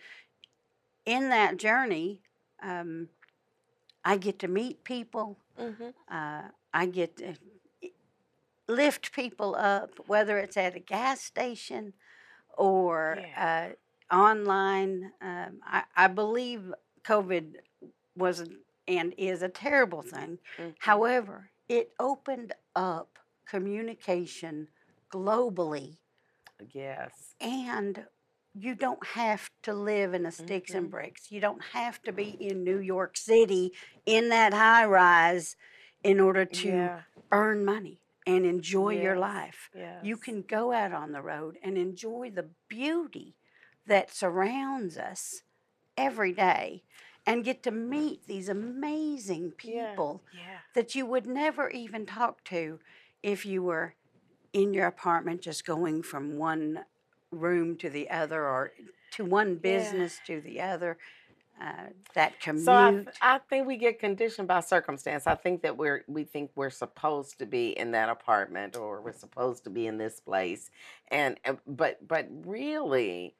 in 1.04 1.30
that 1.30 1.56
journey, 1.56 2.20
um, 2.62 3.08
I 4.04 4.16
get 4.16 4.38
to 4.40 4.48
meet 4.48 4.84
people. 4.84 5.38
Mm-hmm. 5.58 5.88
Uh, 6.10 6.42
I 6.72 6.86
get 6.86 7.16
to 7.18 7.34
lift 8.68 9.12
people 9.12 9.54
up, 9.54 9.90
whether 10.06 10.38
it's 10.38 10.56
at 10.56 10.76
a 10.76 10.80
gas 10.80 11.20
station 11.20 11.92
or 12.56 13.18
uh, 13.36 13.68
online. 14.12 15.12
Um, 15.20 15.60
I, 15.64 15.84
I 15.96 16.08
believe 16.08 16.72
COVID 17.04 17.54
was 18.16 18.44
and 18.88 19.14
is 19.18 19.42
a 19.42 19.48
terrible 19.48 20.02
thing. 20.02 20.38
Mm-hmm. 20.58 20.70
However, 20.78 21.50
it 21.68 21.92
opened 21.98 22.54
up 22.74 23.18
communication 23.46 24.68
globally, 25.10 25.98
Yes. 26.72 27.34
and 27.40 28.06
you 28.54 28.74
don't 28.74 29.04
have 29.08 29.50
to 29.62 29.74
live 29.74 30.14
in 30.14 30.24
a 30.26 30.32
sticks 30.32 30.74
and 30.74 30.86
Mhm. 30.86 30.90
bricks. 30.90 31.30
You 31.30 31.40
don't 31.40 31.62
have 31.72 32.02
to 32.02 32.12
be 32.12 32.30
in 32.30 32.64
New 32.64 32.78
York 32.78 33.16
City 33.16 33.72
in 34.06 34.28
that 34.30 34.54
high 34.54 34.84
rise 34.86 35.56
in 36.02 36.20
order 36.20 36.44
to 36.44 36.68
yeah. 36.68 37.02
earn 37.32 37.64
money 37.64 38.00
and 38.26 38.46
enjoy 38.46 38.94
your 38.94 39.14
Yes, 39.14 39.20
life. 39.20 39.70
You 40.02 40.16
can 40.16 40.42
go 40.42 40.72
out 40.72 40.92
on 40.92 41.12
the 41.12 41.22
road 41.22 41.58
and 41.62 41.76
enjoy 41.76 42.30
the 42.30 42.50
beauty 42.68 43.36
that 43.86 44.12
surrounds 44.14 44.96
us 44.96 45.42
every 45.96 46.32
day 46.32 46.84
and 47.26 47.44
get 47.44 47.62
to 47.64 47.70
meet 47.70 48.26
these 48.26 48.48
amazing 48.48 49.50
people 49.52 50.22
Yeah. 50.32 50.58
that 50.74 50.94
you 50.94 51.06
would 51.06 51.26
never 51.26 51.68
even 51.70 52.06
talk 52.06 52.44
to 52.44 52.78
if 53.22 53.44
you 53.44 53.62
were 53.62 53.94
in 54.52 54.72
your 54.72 54.86
apartment 54.86 55.40
just 55.42 55.66
going 55.66 56.02
from 56.02 56.36
one 56.38 56.84
room 57.30 57.76
to 57.78 57.90
the 57.90 58.08
other 58.10 58.46
or 58.46 58.72
to 59.12 59.24
one 59.24 59.56
business 59.56 60.20
to 60.26 60.40
the 60.40 60.60
other. 60.60 60.96
Uh, 61.60 61.86
that 62.12 62.38
commute. 62.38 62.66
So 62.66 62.72
I, 62.72 63.04
I 63.22 63.38
think 63.48 63.66
we 63.66 63.78
get 63.78 63.98
conditioned 63.98 64.46
by 64.46 64.60
circumstance. 64.60 65.26
I 65.26 65.34
think 65.34 65.62
that 65.62 65.74
we're 65.78 66.04
we 66.06 66.22
think 66.24 66.50
we're 66.54 66.68
supposed 66.68 67.38
to 67.38 67.46
be 67.46 67.68
in 67.78 67.92
that 67.92 68.10
apartment 68.10 68.76
or 68.76 69.00
we're 69.00 69.14
supposed 69.14 69.64
to 69.64 69.70
be 69.70 69.86
in 69.86 69.96
this 69.96 70.20
place, 70.20 70.70
and 71.08 71.40
and- 71.46 71.56
but 71.66 72.06
but 72.06 72.28
really, 72.44 73.34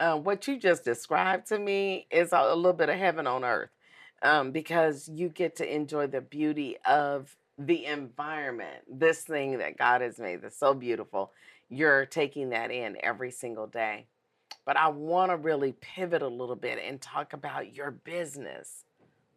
uh, 0.00 0.16
what 0.16 0.48
you 0.48 0.58
just 0.58 0.84
described 0.84 1.46
to 1.48 1.58
me 1.58 2.06
is 2.10 2.32
a, 2.32 2.38
a 2.38 2.56
little 2.56 2.72
bit 2.72 2.88
of 2.88 2.98
heaven 2.98 3.26
on 3.26 3.44
earth, 3.44 3.70
um, 4.22 4.50
because 4.52 5.08
you 5.08 5.28
get 5.28 5.56
to 5.56 5.74
enjoy 5.74 6.06
the 6.06 6.20
beauty 6.20 6.76
of 6.86 7.36
the 7.58 7.86
environment. 7.86 8.82
This 8.90 9.22
thing 9.22 9.58
that 9.58 9.78
God 9.78 10.00
has 10.00 10.18
made 10.18 10.42
that's 10.42 10.58
so 10.58 10.74
beautiful. 10.74 11.32
You're 11.70 12.06
taking 12.06 12.50
that 12.50 12.70
in 12.70 12.96
every 13.02 13.30
single 13.30 13.66
day. 13.66 14.06
But 14.64 14.76
I 14.76 14.88
want 14.88 15.30
to 15.32 15.36
really 15.36 15.72
pivot 15.80 16.22
a 16.22 16.28
little 16.28 16.56
bit 16.56 16.78
and 16.84 17.00
talk 17.00 17.32
about 17.32 17.74
your 17.74 17.90
business. 17.90 18.84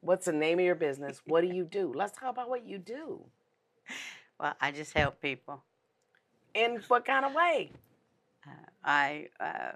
What's 0.02 0.26
the 0.26 0.34
name 0.34 0.60
of 0.60 0.66
your 0.66 0.76
business? 0.76 1.22
What 1.26 1.42
do 1.42 1.48
you 1.54 1.64
do? 1.66 1.92
Let's 1.96 2.18
talk 2.18 2.30
about 2.30 2.50
what 2.50 2.66
you 2.68 2.78
do. 2.78 3.22
well, 4.40 4.54
I 4.62 4.72
just 4.72 4.94
help 4.94 5.22
people. 5.22 5.64
In 6.54 6.82
what 6.88 7.06
kind 7.06 7.26
of 7.26 7.34
way? 7.34 7.72
Uh, 8.48 8.52
I 8.84 9.28
uh, 9.40 9.72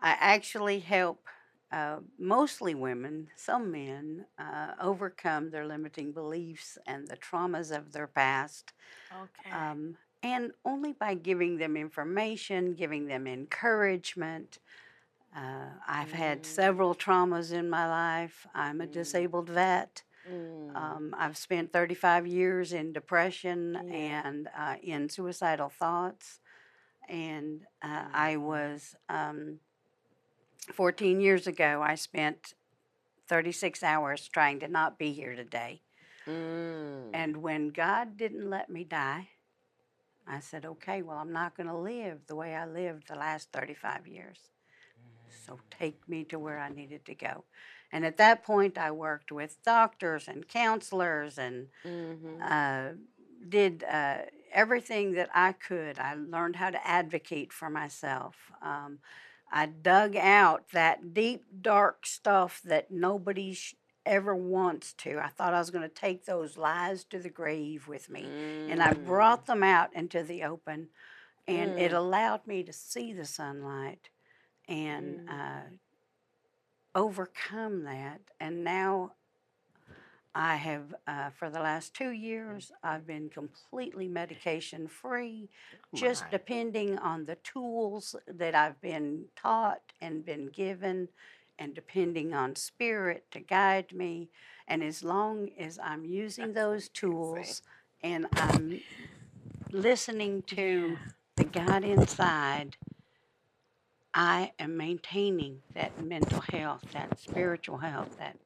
I 0.00 0.10
actually 0.12 0.80
help 0.80 1.26
uh, 1.72 2.00
mostly 2.18 2.74
women, 2.74 3.30
some 3.36 3.70
men, 3.70 4.26
uh, 4.38 4.74
overcome 4.80 5.50
their 5.50 5.66
limiting 5.66 6.12
beliefs 6.12 6.78
and 6.86 7.08
the 7.08 7.16
traumas 7.16 7.76
of 7.76 7.92
their 7.92 8.08
past, 8.08 8.72
Okay. 9.12 9.52
um, 9.52 9.96
and 10.22 10.52
only 10.64 10.92
by 10.92 11.14
giving 11.14 11.58
them 11.58 11.76
information, 11.76 12.74
giving 12.74 13.06
them 13.06 13.26
encouragement. 13.26 14.58
Uh, 15.34 15.70
I've 15.86 16.12
had 16.12 16.44
Mm. 16.44 16.46
several 16.46 16.94
traumas 16.94 17.52
in 17.52 17.70
my 17.70 17.88
life. 17.88 18.46
I'm 18.54 18.80
a 18.80 18.86
Mm. 18.86 18.86
disabled 18.86 19.48
vet. 19.48 20.02
Mm. 20.26 20.74
Um, 20.74 21.14
I've 21.18 21.36
spent 21.36 21.72
35 21.72 22.26
years 22.26 22.72
in 22.72 22.92
depression 22.92 23.82
and 23.88 24.48
uh, 24.56 24.76
in 24.82 25.08
suicidal 25.08 25.70
thoughts. 25.70 26.40
And 27.08 27.66
uh, 27.82 28.06
I 28.12 28.36
Mm. 28.36 28.38
was, 28.38 28.94
um, 29.08 29.60
14 30.72 31.20
years 31.20 31.46
ago, 31.46 31.82
I 31.82 31.94
spent 31.94 32.54
36 33.28 33.82
hours 33.82 34.28
trying 34.28 34.60
to 34.60 34.68
not 34.68 34.98
be 34.98 35.12
here 35.12 35.34
today. 35.34 35.82
Mm. 36.28 37.10
And 37.12 37.36
when 37.38 37.70
God 37.70 38.16
didn't 38.16 38.48
let 38.50 38.70
me 38.70 38.84
die, 38.84 39.28
I 40.26 40.40
said, 40.40 40.64
okay, 40.64 41.02
well, 41.02 41.18
I'm 41.18 41.32
not 41.32 41.56
going 41.56 41.68
to 41.68 41.76
live 41.76 42.20
the 42.26 42.36
way 42.36 42.54
I 42.54 42.66
lived 42.66 43.08
the 43.08 43.16
last 43.16 43.48
35 43.52 44.06
years. 44.06 44.38
So 45.46 45.58
take 45.70 46.08
me 46.08 46.24
to 46.24 46.38
where 46.38 46.58
I 46.58 46.68
needed 46.68 47.04
to 47.06 47.14
go. 47.14 47.44
And 47.92 48.04
at 48.04 48.18
that 48.18 48.44
point, 48.44 48.78
I 48.78 48.90
worked 48.92 49.32
with 49.32 49.62
doctors 49.64 50.28
and 50.28 50.46
counselors 50.46 51.38
and 51.38 51.68
Mhm. 51.84 52.40
uh, 52.42 52.94
did 53.48 53.84
uh, 53.84 54.18
everything 54.52 55.12
that 55.12 55.30
I 55.34 55.52
could. 55.52 55.98
I 55.98 56.14
learned 56.14 56.56
how 56.56 56.70
to 56.70 56.86
advocate 56.86 57.52
for 57.52 57.70
myself. 57.70 58.36
Um, 58.62 59.00
I 59.50 59.66
dug 59.66 60.16
out 60.16 60.68
that 60.72 61.12
deep, 61.12 61.44
dark 61.60 62.06
stuff 62.06 62.60
that 62.64 62.90
nobody 62.90 63.52
sh- 63.54 63.74
ever 64.06 64.34
wants 64.34 64.92
to. 64.94 65.18
I 65.18 65.28
thought 65.28 65.54
I 65.54 65.58
was 65.58 65.70
going 65.70 65.82
to 65.82 65.94
take 65.94 66.24
those 66.24 66.56
lies 66.56 67.04
to 67.04 67.18
the 67.18 67.28
grave 67.30 67.88
with 67.88 68.08
me. 68.08 68.24
And 68.68 68.82
I 68.82 68.92
Mm. 68.92 69.04
brought 69.04 69.46
them 69.46 69.62
out 69.62 69.92
into 69.94 70.22
the 70.22 70.44
open, 70.44 70.88
and 71.46 71.78
it 71.78 71.92
Mm. 71.92 71.96
allowed 71.96 72.46
me 72.46 72.62
to 72.62 72.72
see 72.72 73.12
the 73.12 73.24
sunlight 73.24 74.08
and 74.68 75.20
Mm. 75.26 75.28
uh, 75.28 75.70
overcome 76.94 77.84
that. 77.84 78.20
And 78.38 78.64
now 78.64 79.12
I 80.34 80.56
have, 80.56 80.94
uh, 81.06 81.30
for 81.30 81.50
the 81.50 81.58
last 81.60 81.92
two 81.92 82.10
years, 82.10 82.70
I've 82.84 83.06
been 83.06 83.28
completely 83.30 84.06
medication 84.06 84.86
free, 84.86 85.48
just 85.92 86.30
depending 86.30 86.98
on 86.98 87.24
the 87.24 87.36
tools 87.36 88.14
that 88.28 88.54
I've 88.54 88.80
been 88.80 89.24
taught 89.34 89.82
and 90.00 90.24
been 90.24 90.46
given, 90.46 91.08
and 91.58 91.74
depending 91.74 92.32
on 92.32 92.54
spirit 92.54 93.24
to 93.32 93.40
guide 93.40 93.92
me. 93.92 94.28
And 94.68 94.84
as 94.84 95.02
long 95.02 95.50
as 95.58 95.78
I'm 95.82 96.04
using 96.04 96.52
those 96.52 96.88
tools 96.88 97.62
and 98.02 98.26
I'm 98.34 98.80
listening 99.72 100.42
to 100.42 100.96
the 101.36 101.44
God 101.44 101.82
inside, 101.82 102.76
I 104.14 104.52
am 104.58 104.76
maintaining 104.76 105.62
that 105.74 106.02
mental 106.04 106.40
health, 106.40 106.84
that 106.92 107.18
spiritual 107.18 107.78
health, 107.78 108.16
that 108.18 108.36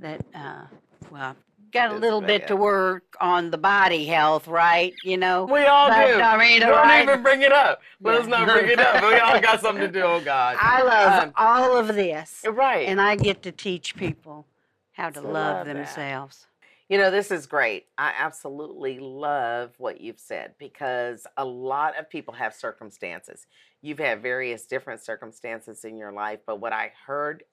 that 0.00 0.24
uh, 0.32 0.66
well, 1.10 1.36
got 1.72 1.90
a 1.90 1.94
Yes, 1.94 2.00
little 2.00 2.20
bit 2.20 2.46
to 2.48 2.56
work 2.56 3.16
on 3.20 3.50
the 3.50 3.58
body 3.58 4.06
health, 4.06 4.48
right? 4.48 4.94
You 5.02 5.16
know, 5.16 5.46
We 5.50 5.64
all 5.66 5.88
But, 5.88 6.08
do. 6.08 6.20
I 6.20 6.38
mean, 6.38 6.60
Don't 6.60 6.70
right? 6.70 7.02
even 7.02 7.22
bring 7.22 7.42
it 7.42 7.52
up. 7.52 7.80
Let's 8.02 8.26
Yeah. 8.26 8.44
not 8.44 8.46
bring 8.46 8.70
it 8.70 8.80
up. 8.80 9.02
We 9.02 9.18
all 9.18 9.40
got 9.40 9.60
something 9.60 9.86
to 9.86 9.92
do. 9.92 10.02
Oh 10.02 10.20
God. 10.20 10.56
I 10.60 10.82
love 10.82 11.22
Um, 11.24 11.34
all 11.36 11.76
of 11.76 11.88
this, 11.88 12.44
right. 12.48 12.88
and 12.88 13.00
I 13.00 13.16
get 13.16 13.42
to 13.42 13.52
teach 13.52 13.96
people 13.96 14.46
how 14.92 15.10
to 15.10 15.20
So 15.20 15.28
love 15.28 15.34
love 15.34 15.66
that. 15.66 15.74
themselves. 15.76 16.46
You 16.88 16.96
know, 16.96 17.10
this 17.10 17.30
is 17.30 17.46
great. 17.46 17.86
I 17.98 18.14
absolutely 18.18 18.98
love 18.98 19.74
what 19.78 20.00
you've 20.00 20.18
said 20.20 20.54
because 20.58 21.26
a 21.36 21.44
lot 21.44 21.98
of 21.98 22.08
people 22.08 22.34
have 22.34 22.54
circumstances. 22.54 23.46
You've 23.82 23.98
had 23.98 24.22
various 24.22 24.64
different 24.66 25.02
circumstances 25.02 25.84
in 25.84 25.98
your 25.98 26.12
life, 26.12 26.40
but 26.46 26.60
what 26.60 26.72
I 26.72 26.92
heard 27.06 27.44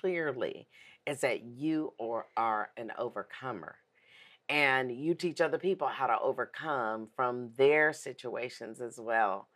clearly 0.00 0.68
is 1.06 1.20
that 1.20 1.42
you 1.42 1.92
are, 2.00 2.26
are 2.36 2.70
an 2.76 2.92
overcomer 2.98 3.76
and 4.48 4.92
you 4.92 5.14
teach 5.14 5.40
other 5.40 5.58
people 5.58 5.88
how 5.88 6.06
to 6.06 6.18
overcome 6.20 7.08
from 7.14 7.50
their 7.56 7.92
situations 7.92 8.80
as 8.80 8.98
well. 8.98 9.48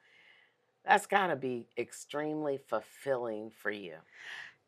That's 0.85 1.07
got 1.07 1.27
to 1.27 1.37
be 1.37 1.67
extremely 1.77 2.59
fulfilling 2.59 3.51
for 3.51 3.71
you. 3.71 3.97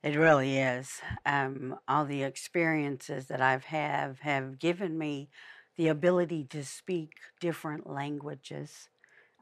It 0.02 0.16
really 0.16 0.58
is. 0.58 1.00
Um, 1.26 1.76
all 1.86 2.04
the 2.04 2.22
experiences 2.22 3.26
that 3.26 3.40
I've 3.40 3.64
have 3.64 4.20
have 4.20 4.58
given 4.58 4.96
me 4.98 5.28
the 5.76 5.88
ability 5.88 6.44
to 6.50 6.64
speak 6.64 7.12
different 7.40 7.88
languages. 7.88 8.88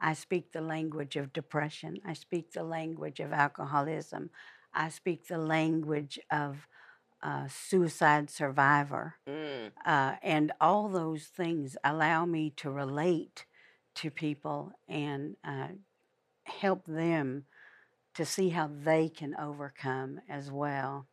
I 0.01 0.13
speak 0.13 0.51
the 0.51 0.61
language 0.61 1.15
of 1.15 1.33
depression. 1.33 1.99
I 2.05 2.13
speak 2.13 2.51
the 2.53 2.63
language 2.63 3.19
of 3.19 3.33
alcoholism. 3.33 4.29
I 4.73 4.89
speak 4.89 5.27
the 5.27 5.37
language 5.37 6.19
of 6.31 6.67
uh, 7.21 7.47
suicide 7.47 8.29
survivor. 8.29 9.15
Mm, 9.27 9.71
Uh, 9.85 10.15
and 10.23 10.51
all 10.59 10.89
those 10.89 11.25
things 11.25 11.77
allow 11.83 12.25
me 12.25 12.51
to 12.51 12.69
relate 12.71 13.45
to 13.95 14.11
people 14.11 14.73
and 14.87 15.37
uh, 15.43 15.69
help 16.45 16.85
them 16.85 17.45
to 18.15 18.25
see 18.25 18.49
how 18.49 18.67
they 18.67 19.09
can 19.09 19.35
overcome 19.35 20.19
as 20.29 20.51
well. 20.51 21.07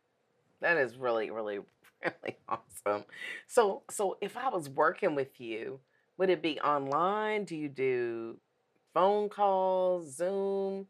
That 0.61 0.77
is 0.77 0.97
really, 0.97 1.29
really, 1.29 1.59
really 2.03 2.37
awesome. 2.47 3.05
So, 3.47 3.83
so 3.89 4.17
if 4.21 4.35
I 4.37 4.49
was 4.49 4.69
working 4.69 5.15
with 5.15 5.39
you, 5.39 5.79
would 6.17 6.29
it 6.29 6.41
be 6.41 6.59
online? 6.59 7.45
Do 7.45 7.55
you 7.55 7.69
do 7.69 8.37
phone 8.93 9.29
calls, 9.29 10.15
Zoom, 10.15 10.87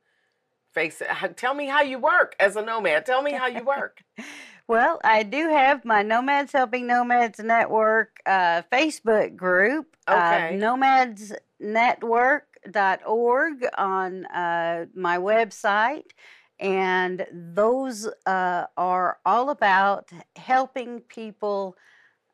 Face? 0.74 1.02
Tell 1.36 1.54
me 1.54 1.68
how 1.68 1.82
you 1.82 2.00
work 2.00 2.36
as 2.40 2.56
a 2.56 2.62
nomad. 2.62 3.06
Tell 3.06 3.22
me 3.22 3.34
how 3.34 3.48
you 3.48 3.64
work. 3.64 4.04
Well, 4.68 5.00
I 5.04 5.24
do 5.24 5.50
have 5.50 5.86
my 5.86 6.04
Nomads 6.04 6.52
Helping 6.52 6.88
Nomads 6.88 7.40
Network 7.40 8.20
uh, 8.26 8.64
Facebook 8.72 9.36
group, 9.38 9.96
Okay. 10.08 10.18
uh, 10.18 10.52
nomadsnetwork.org 11.62 13.66
on 13.78 14.26
uh, 14.26 14.86
my 14.94 15.18
website. 15.18 16.12
And 16.60 17.26
those 17.32 18.10
uh, 18.26 18.66
are 18.76 19.20
all 19.26 19.50
about 19.52 20.10
helping 20.36 21.00
people 21.02 21.76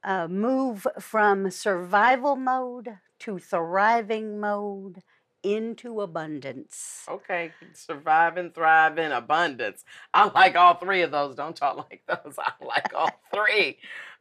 uh, 0.03 0.27
move 0.27 0.87
from 0.99 1.51
survival 1.51 2.35
mode 2.35 2.97
to 3.19 3.37
thriving 3.37 4.39
mode 4.39 5.03
into 5.43 6.01
abundance. 6.01 7.05
Okay, 7.07 7.51
survive 7.73 8.37
and 8.37 8.53
thrive 8.53 8.97
in 8.97 9.11
abundance. 9.11 9.83
I 10.13 10.29
like 10.33 10.55
all 10.55 10.75
three 10.75 11.01
of 11.01 11.11
those. 11.11 11.35
Don't 11.35 11.59
y'all 11.59 11.77
like 11.91 12.03
those? 12.07 12.35
I 12.37 12.51
like 12.63 12.93
all 12.95 13.11
three. 13.33 13.77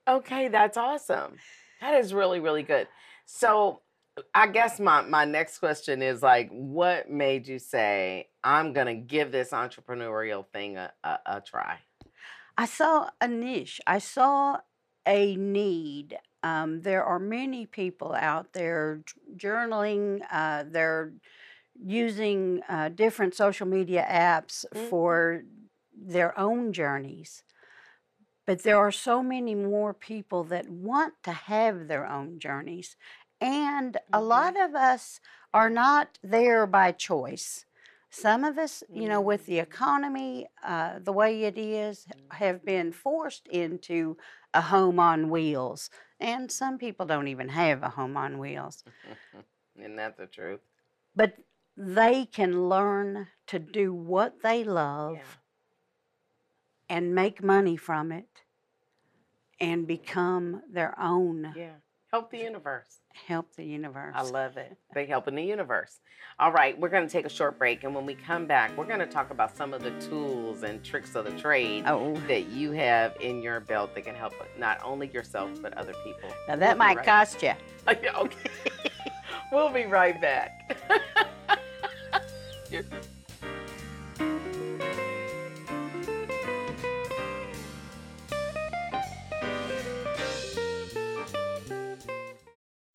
Okay, 0.06 0.48
that's 0.48 0.76
awesome. 0.76 1.37
That 1.80 1.94
is 1.94 2.12
really, 2.12 2.40
really 2.40 2.62
good. 2.62 2.88
So 3.24 3.80
I 4.35 4.46
guess 4.48 4.78
my, 4.78 5.02
my 5.02 5.24
next 5.24 5.58
question 5.58 6.02
is 6.02 6.22
like, 6.22 6.50
what 6.50 7.11
made 7.11 7.46
you 7.46 7.58
say, 7.58 8.28
I'm 8.44 8.72
gonna 8.72 8.94
give 8.94 9.32
this 9.32 9.50
entrepreneurial 9.50 10.44
thing 10.52 10.76
a, 10.76 10.92
a, 11.02 11.18
a 11.26 11.40
try? 11.40 11.78
I 12.58 12.66
saw 12.66 13.08
a 13.20 13.28
niche. 13.28 13.80
I 13.87 13.98
saw 13.98 14.58
a 15.06 15.37
need. 15.37 16.18
Um, 16.42 16.83
there 16.83 17.05
are 17.05 17.18
many 17.18 17.66
people 17.66 18.14
out 18.14 18.52
there 18.52 19.02
journaling. 19.37 20.20
Uh, 20.31 20.64
they're 20.68 21.12
using 21.83 22.62
uh, 22.68 22.88
different 22.90 23.35
social 23.35 23.66
media 23.66 24.07
apps 24.09 24.64
Mhm. 24.74 24.90
for 24.90 25.42
their 25.96 26.38
own 26.38 26.72
journeys. 26.72 27.44
But 28.46 28.62
there 28.62 28.78
are 28.78 28.90
so 28.92 29.22
many 29.22 29.55
more 29.55 29.94
people 29.94 30.44
that 30.44 30.68
want 30.68 31.14
to 31.24 31.33
have 31.33 31.87
their 31.88 32.07
own 32.07 32.38
journeys. 32.38 32.96
And 33.40 33.96
a 34.12 34.20
Mhm. 34.20 34.22
lot 34.22 34.59
of 34.61 34.74
us 34.74 35.20
are 35.55 35.70
not 35.70 36.18
there 36.22 36.66
by 36.66 36.92
choice. 36.92 37.66
Some 38.14 38.44
of 38.44 38.59
us, 38.59 38.85
you 38.92 39.09
know, 39.09 39.22
with 39.22 39.46
the 39.46 39.57
Mm. 39.59 39.62
economy 39.62 40.46
uh, 40.62 40.98
the 40.98 41.12
way 41.12 41.44
it 41.44 41.57
is, 41.57 42.07
have 42.31 42.62
been 42.62 42.92
forced 42.92 43.46
into 43.48 44.18
a 44.53 44.61
home 44.61 45.01
on 45.01 45.31
wheels. 45.31 45.88
And 46.20 46.53
some 46.53 46.77
people 46.77 47.07
don't 47.07 47.29
even 47.29 47.48
have 47.48 47.83
a 47.83 47.88
home 47.88 48.18
on 48.18 48.38
wheels. 48.38 48.85
Isn't 49.77 49.96
that 49.96 50.18
the 50.18 50.27
truth? 50.27 50.61
But 51.16 51.38
they 51.75 52.27
can 52.27 52.68
learn 52.68 53.29
to 53.46 53.59
do 53.59 53.94
what 53.94 54.42
they 54.42 54.62
love 54.62 55.14
Yeah. 55.14 55.22
and 56.90 57.14
make 57.14 57.42
money 57.42 57.79
from 57.79 58.12
it 58.12 58.42
and 59.59 59.87
become 59.87 60.62
their 60.70 60.94
own 61.01 61.55
Yeah. 61.57 61.77
Help 62.12 62.31
the 62.31 62.37
universe. 62.37 62.98
help 63.27 63.55
the 63.57 63.64
universe. 63.64 64.12
I 64.14 64.20
love 64.22 64.59
it. 64.59 64.77
They 64.94 65.07
help 65.07 65.29
in 65.29 65.35
the 65.35 65.42
universe. 65.42 65.98
All 66.38 66.53
right, 66.53 66.79
we're 66.79 66.90
going 66.90 67.07
to 67.07 67.11
take 67.12 67.25
a 67.25 67.31
short 67.31 67.59
break. 67.59 67.85
And 67.85 67.94
when 67.94 68.05
we 68.05 68.14
come 68.14 68.44
back, 68.46 68.77
we're 68.77 68.85
going 68.85 68.98
to 69.01 69.07
talk 69.07 69.31
about 69.31 69.57
some 69.57 69.72
of 69.72 69.83
the 69.83 69.92
tools 69.98 70.62
and 70.62 70.85
tricks 70.85 71.14
of 71.14 71.25
the 71.25 71.31
trade 71.40 71.85
Oh, 71.87 72.14
that 72.29 72.48
you 72.48 72.72
have 72.72 73.16
in 73.22 73.40
your 73.42 73.61
belt 73.61 73.94
that 73.94 74.05
can 74.05 74.14
help 74.14 74.35
not 74.59 74.79
only 74.85 75.07
yourself, 75.09 75.51
but 75.62 75.72
other 75.79 75.94
people. 76.05 76.29
now 76.29 76.35
We'll 76.48 76.59
that 76.59 76.77
might 76.77 76.98
right- 76.98 77.07
cost 77.07 77.42
you. 77.42 77.53
Okay. 77.88 78.37
we'll 79.53 79.72
be 79.72 79.85
right 79.87 80.20
back. 80.20 80.77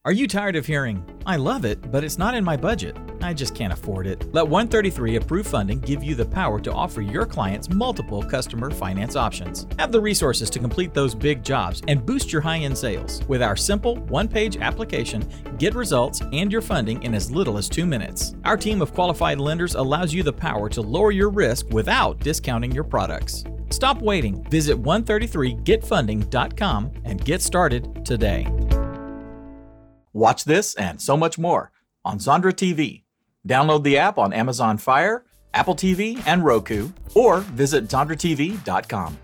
Are 0.07 0.13
you 0.13 0.25
tired 0.25 0.55
of 0.55 0.65
hearing, 0.65 1.03
I 1.25 1.35
love 1.35 1.65
it, 1.65 1.91
but 1.91 2.01
it's 2.01 2.17
not 2.17 2.33
in 2.33 2.41
my 2.41 2.55
budget? 2.55 2.95
I 3.21 3.33
just 3.33 3.53
can't 3.53 3.73
afford 3.73 4.07
it. 4.07 4.33
Let 4.33 4.47
133 4.47 5.17
Approved 5.17 5.49
Funding 5.49 5.81
give 5.81 6.01
you 6.01 6.15
the 6.15 6.23
power 6.23 6.61
to 6.61 6.71
offer 6.71 7.01
your 7.01 7.25
clients 7.25 7.69
multiple 7.69 8.23
customer 8.23 8.71
finance 8.71 9.17
options. 9.17 9.67
Have 9.77 9.91
the 9.91 9.99
resources 9.99 10.49
to 10.51 10.59
complete 10.59 10.93
those 10.93 11.13
big 11.13 11.43
jobs 11.43 11.81
and 11.89 12.05
boost 12.05 12.31
your 12.31 12.41
high 12.41 12.59
end 12.59 12.77
sales. 12.77 13.21
With 13.27 13.41
our 13.41 13.57
simple 13.57 13.97
one 14.05 14.29
page 14.29 14.55
application, 14.55 15.29
get 15.57 15.75
results 15.75 16.21
and 16.31 16.53
your 16.53 16.61
funding 16.61 17.03
in 17.03 17.13
as 17.13 17.29
little 17.29 17.57
as 17.57 17.67
two 17.67 17.85
minutes. 17.85 18.33
Our 18.45 18.55
team 18.55 18.81
of 18.81 18.93
qualified 18.93 19.39
lenders 19.39 19.75
allows 19.75 20.13
you 20.13 20.23
the 20.23 20.31
power 20.31 20.69
to 20.69 20.79
lower 20.79 21.11
your 21.11 21.29
risk 21.29 21.67
without 21.71 22.17
discounting 22.21 22.71
your 22.71 22.85
products. 22.85 23.43
Stop 23.71 24.01
waiting. 24.01 24.41
Visit 24.45 24.81
133getfunding.com 24.81 26.91
and 27.03 27.25
get 27.25 27.41
started 27.41 28.05
today. 28.05 28.47
Watch 30.17 30.45
this 30.45 30.73
and 30.73 30.99
so 30.99 31.15
much 31.15 31.38
more 31.38 31.71
on 32.03 32.17
Zondra 32.17 32.51
TV. 32.51 33.03
Download 33.47 33.84
the 33.84 33.99
app 33.99 34.17
on 34.17 34.34
Amazon 34.34 34.80
Fire, 34.80 35.23
Apple 35.53 35.75
TV, 35.75 36.19
and 36.25 36.43
Roku, 36.43 36.89
or 37.13 37.41
visit 37.41 37.88
ZondraTV.com. 37.88 39.17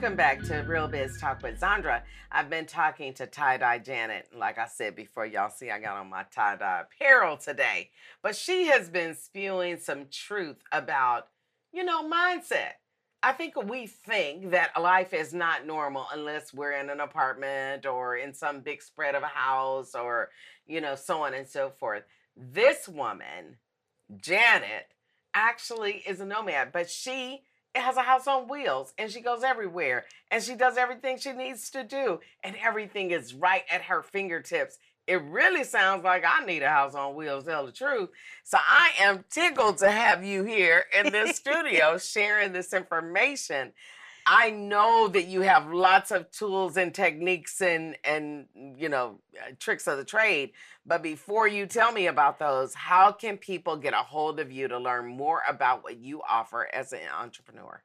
Welcome 0.00 0.16
back 0.16 0.44
to 0.44 0.58
Real 0.58 0.86
Biz 0.86 1.18
Talk 1.20 1.42
with 1.42 1.58
Zondra. 1.58 2.02
I've 2.30 2.48
been 2.48 2.66
talking 2.66 3.12
to 3.14 3.26
Tie 3.26 3.56
Dye 3.56 3.80
Janet. 3.80 4.28
Like 4.32 4.56
I 4.56 4.68
said 4.68 4.94
before, 4.94 5.26
y'all 5.26 5.50
see 5.50 5.72
I 5.72 5.80
got 5.80 5.96
on 5.96 6.08
my 6.08 6.22
tie 6.32 6.54
dye 6.54 6.82
apparel 6.82 7.36
today. 7.36 7.90
But 8.22 8.36
she 8.36 8.68
has 8.68 8.88
been 8.88 9.16
spewing 9.16 9.80
some 9.80 10.06
truth 10.08 10.62
about, 10.70 11.26
you 11.72 11.82
know, 11.82 12.08
mindset. 12.08 12.74
I 13.24 13.32
think 13.32 13.60
we 13.60 13.88
think 13.88 14.52
that 14.52 14.80
life 14.80 15.12
is 15.12 15.34
not 15.34 15.66
normal 15.66 16.06
unless 16.14 16.54
we're 16.54 16.78
in 16.78 16.90
an 16.90 17.00
apartment 17.00 17.84
or 17.84 18.16
in 18.16 18.32
some 18.32 18.60
big 18.60 18.80
spread 18.82 19.16
of 19.16 19.24
a 19.24 19.26
house 19.26 19.96
or, 19.96 20.28
you 20.64 20.80
know, 20.80 20.94
so 20.94 21.24
on 21.24 21.34
and 21.34 21.48
so 21.48 21.70
forth. 21.70 22.04
This 22.36 22.86
woman, 22.86 23.56
Janet, 24.16 24.94
actually 25.34 26.04
is 26.06 26.20
a 26.20 26.24
nomad, 26.24 26.70
but 26.70 26.88
she 26.88 27.42
has 27.74 27.96
a 27.96 28.02
house 28.02 28.26
on 28.26 28.48
wheels 28.48 28.92
and 28.98 29.10
she 29.10 29.20
goes 29.20 29.42
everywhere 29.42 30.04
and 30.30 30.42
she 30.42 30.54
does 30.54 30.76
everything 30.76 31.18
she 31.18 31.32
needs 31.32 31.70
to 31.70 31.84
do 31.84 32.20
and 32.42 32.56
everything 32.62 33.10
is 33.10 33.34
right 33.34 33.62
at 33.70 33.82
her 33.82 34.02
fingertips. 34.02 34.78
It 35.06 35.22
really 35.22 35.64
sounds 35.64 36.04
like 36.04 36.24
I 36.26 36.44
need 36.44 36.62
a 36.62 36.68
house 36.68 36.94
on 36.94 37.14
wheels, 37.14 37.44
tell 37.44 37.64
the 37.64 37.72
truth. 37.72 38.10
So 38.44 38.58
I 38.58 38.90
am 39.00 39.24
tickled 39.30 39.78
to 39.78 39.90
have 39.90 40.22
you 40.24 40.44
here 40.44 40.84
in 40.98 41.12
this 41.12 41.36
studio 41.36 41.96
sharing 41.96 42.52
this 42.52 42.74
information. 42.74 43.72
I 44.30 44.50
know 44.50 45.08
that 45.08 45.26
you 45.26 45.40
have 45.40 45.72
lots 45.72 46.10
of 46.10 46.30
tools 46.30 46.76
and 46.76 46.94
techniques 46.94 47.62
and 47.62 47.96
and 48.04 48.44
you 48.76 48.90
know 48.90 49.20
uh, 49.40 49.52
tricks 49.58 49.86
of 49.86 49.96
the 49.96 50.04
trade. 50.04 50.52
But 50.84 51.02
before 51.02 51.48
you 51.48 51.64
tell 51.64 51.92
me 51.92 52.08
about 52.08 52.38
those, 52.38 52.74
how 52.74 53.10
can 53.10 53.38
people 53.38 53.78
get 53.78 53.94
a 53.94 54.02
hold 54.02 54.38
of 54.38 54.52
you 54.52 54.68
to 54.68 54.78
learn 54.78 55.06
more 55.06 55.40
about 55.48 55.82
what 55.82 55.96
you 55.96 56.20
offer 56.28 56.68
as 56.74 56.92
an 56.92 57.00
entrepreneur? 57.18 57.82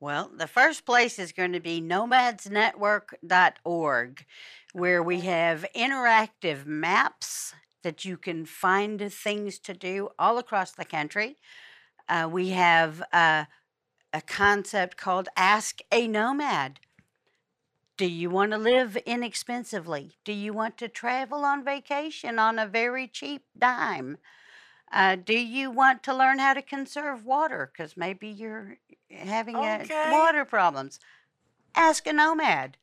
Well, 0.00 0.32
the 0.36 0.48
first 0.48 0.84
place 0.84 1.16
is 1.16 1.30
going 1.30 1.52
to 1.52 1.60
be 1.60 1.80
nomadsnetwork.org, 1.80 4.26
where 4.72 5.02
we 5.02 5.20
have 5.20 5.64
interactive 5.76 6.66
maps 6.66 7.54
that 7.84 8.04
you 8.04 8.16
can 8.16 8.46
find 8.46 9.12
things 9.12 9.60
to 9.60 9.74
do 9.74 10.08
all 10.18 10.38
across 10.38 10.72
the 10.72 10.84
country. 10.84 11.36
Uh, 12.08 12.28
we 12.30 12.48
have 12.48 13.02
uh, 13.12 13.44
a 14.12 14.20
concept 14.20 14.96
called 14.96 15.28
Ask 15.36 15.80
a 15.92 16.06
Nomad. 16.08 16.80
Do 17.96 18.06
you 18.06 18.30
want 18.30 18.52
to 18.52 18.58
live 18.58 18.96
inexpensively? 18.98 20.18
Do 20.24 20.32
you 20.32 20.52
want 20.52 20.78
to 20.78 20.88
travel 20.88 21.44
on 21.44 21.64
vacation 21.64 22.38
on 22.38 22.58
a 22.58 22.66
very 22.66 23.08
cheap 23.08 23.42
dime? 23.58 24.18
Uh, 24.90 25.16
do 25.16 25.38
you 25.38 25.70
want 25.70 26.02
to 26.04 26.14
learn 26.14 26.38
how 26.38 26.54
to 26.54 26.62
conserve 26.62 27.26
water? 27.26 27.70
Because 27.72 27.96
maybe 27.96 28.28
you're 28.28 28.78
having 29.10 29.56
uh, 29.56 29.80
Okay. 29.84 30.10
water 30.10 30.44
problems. 30.44 31.00
Ask 31.74 32.06
a 32.06 32.12
nomad. 32.12 32.78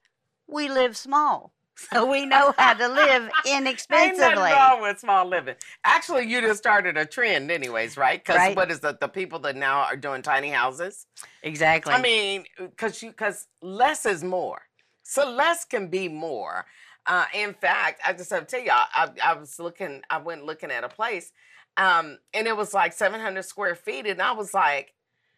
We 0.48 0.70
live 0.70 0.96
small, 0.96 1.54
so 1.76 2.06
we 2.10 2.26
know 2.26 2.54
how 2.58 2.74
to 2.74 2.88
live 2.88 3.30
Ain't 3.46 3.62
inexpensively. 3.68 4.20
nothing 4.20 4.52
wrong 4.54 4.82
with 4.82 5.00
small 5.00 5.26
living. 5.26 5.56
Actually, 5.86 6.28
you 6.28 6.42
just 6.42 6.60
started 6.60 6.98
a 6.98 7.06
trend, 7.06 7.52
anyways, 7.52 7.98
right? 7.98 8.24
Because 8.24 8.38
Right. 8.38 8.56
what 8.56 8.72
is 8.72 8.80
the 8.80 8.98
the 9.00 9.08
people 9.10 9.40
that 9.40 9.56
now 9.56 9.82
are 9.82 9.98
doing 9.98 10.22
tiny 10.22 10.50
houses? 10.50 11.08
Exactly. 11.44 11.94
I 11.94 12.02
mean, 12.02 12.46
because 12.58 13.02
you 13.04 13.10
because 13.12 13.48
less 13.62 14.06
is 14.06 14.24
more. 14.24 14.62
So 15.04 15.30
less 15.30 15.66
can 15.66 15.88
be 15.90 16.08
more. 16.10 16.66
Uh, 17.06 17.26
in 17.36 17.54
fact, 17.54 18.02
I 18.06 18.14
just 18.14 18.32
have 18.32 18.48
to 18.48 18.58
tell 18.58 18.72
I, 18.72 18.86
I, 18.96 19.32
I 19.32 19.34
was 19.36 19.60
looking, 19.60 20.02
I 20.10 20.18
went 20.18 20.44
looking 20.46 20.72
at 20.72 20.84
a 20.84 20.90
place, 20.90 21.32
um, 21.78 22.18
and 22.34 22.48
it 22.48 22.58
was 22.58 22.74
like 22.74 22.94
700 22.94 23.44
square 23.46 23.76
feet, 23.76 24.08
and 24.08 24.20
I 24.20 24.32
was 24.32 24.56
like, 24.56 24.95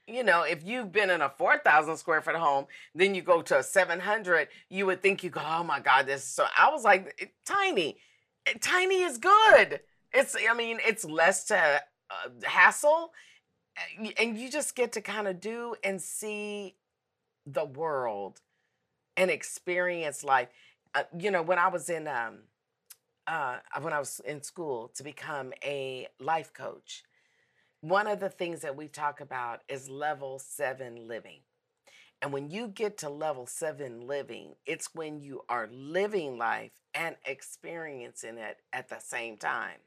you 0.07 0.23
know, 0.23 0.43
if 0.43 0.63
you've 0.63 0.91
been 0.91 1.09
in 1.09 1.21
a 1.21 1.29
4,000 1.29 1.97
square 1.97 2.21
foot 2.21 2.35
home, 2.35 2.65
then 2.95 3.13
you 3.13 3.21
go 3.21 3.41
to 3.41 3.59
a 3.59 3.63
700, 3.63 4.47
you 4.69 4.85
would 4.85 5.01
think 5.01 5.23
you 5.23 5.29
go, 5.29 5.41
oh 5.45 5.63
my 5.63 5.79
God, 5.79 6.07
this 6.07 6.21
is 6.23 6.27
so. 6.27 6.45
I 6.57 6.69
was 6.71 6.83
like, 6.83 7.33
tiny, 7.45 7.97
tiny 8.61 9.03
is 9.03 9.17
good. 9.17 9.81
It's, 10.13 10.35
I 10.49 10.53
mean, 10.53 10.79
it's 10.85 11.03
less 11.03 11.43
to 11.45 11.57
uh, 11.57 12.29
hassle, 12.43 13.11
uh, 13.77 14.09
and 14.17 14.37
you 14.37 14.49
just 14.49 14.75
get 14.75 14.93
to 14.93 15.01
kind 15.01 15.27
of 15.27 15.41
do 15.41 15.75
and 15.83 16.01
see 16.01 16.75
the 17.45 17.65
world 17.65 18.39
and 19.17 19.29
experience 19.29 20.23
life. 20.23 20.47
Uh, 20.95 21.03
you 21.17 21.31
know, 21.31 21.41
when 21.41 21.59
I 21.59 21.67
was 21.67 21.89
in 21.89 22.07
um, 22.07 22.39
uh, 23.27 23.57
when 23.81 23.91
I 23.91 23.99
was 23.99 24.21
in 24.25 24.41
school 24.41 24.89
to 24.95 25.03
become 25.03 25.51
a 25.63 26.07
life 26.19 26.53
coach, 26.53 27.03
one 27.81 28.07
of 28.07 28.19
the 28.19 28.29
things 28.29 28.61
that 28.61 28.75
we 28.75 28.87
talk 28.87 29.21
about 29.21 29.61
is 29.69 29.89
level 29.89 30.39
seven 30.39 31.07
living. 31.07 31.41
And 32.21 32.33
when 32.33 32.49
you 32.49 32.67
get 32.67 32.97
to 32.99 33.09
level 33.09 33.45
seven 33.45 34.07
living, 34.07 34.55
it's 34.65 34.95
when 34.95 35.21
you 35.21 35.41
are 35.49 35.69
living 35.71 36.37
life 36.37 36.71
and 36.95 37.15
experiencing 37.25 38.37
it 38.39 38.57
at 38.73 38.89
the 38.89 38.99
same 38.99 39.37
time. 39.37 39.77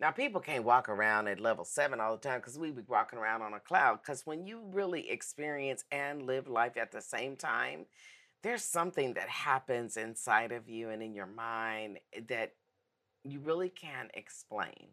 Now, 0.00 0.10
people 0.10 0.40
can't 0.40 0.64
walk 0.64 0.88
around 0.88 1.28
at 1.28 1.38
level 1.38 1.64
seven 1.64 2.00
all 2.00 2.16
the 2.16 2.28
time 2.28 2.40
because 2.40 2.58
we 2.58 2.72
be 2.72 2.82
walking 2.88 3.18
around 3.18 3.42
on 3.42 3.54
a 3.54 3.60
cloud. 3.60 4.00
Because 4.02 4.26
when 4.26 4.46
you 4.46 4.62
really 4.72 5.08
experience 5.08 5.84
and 5.92 6.22
live 6.22 6.48
life 6.48 6.76
at 6.76 6.90
the 6.90 7.02
same 7.02 7.36
time, 7.36 7.86
there's 8.42 8.64
something 8.64 9.14
that 9.14 9.28
happens 9.28 9.96
inside 9.96 10.52
of 10.52 10.68
you 10.68 10.90
and 10.90 11.02
in 11.02 11.14
your 11.14 11.26
mind 11.26 11.98
eh, 12.12 12.20
that 12.28 12.54
you 13.24 13.40
really 13.40 13.68
can't 13.68 14.10
explain. 14.14 14.88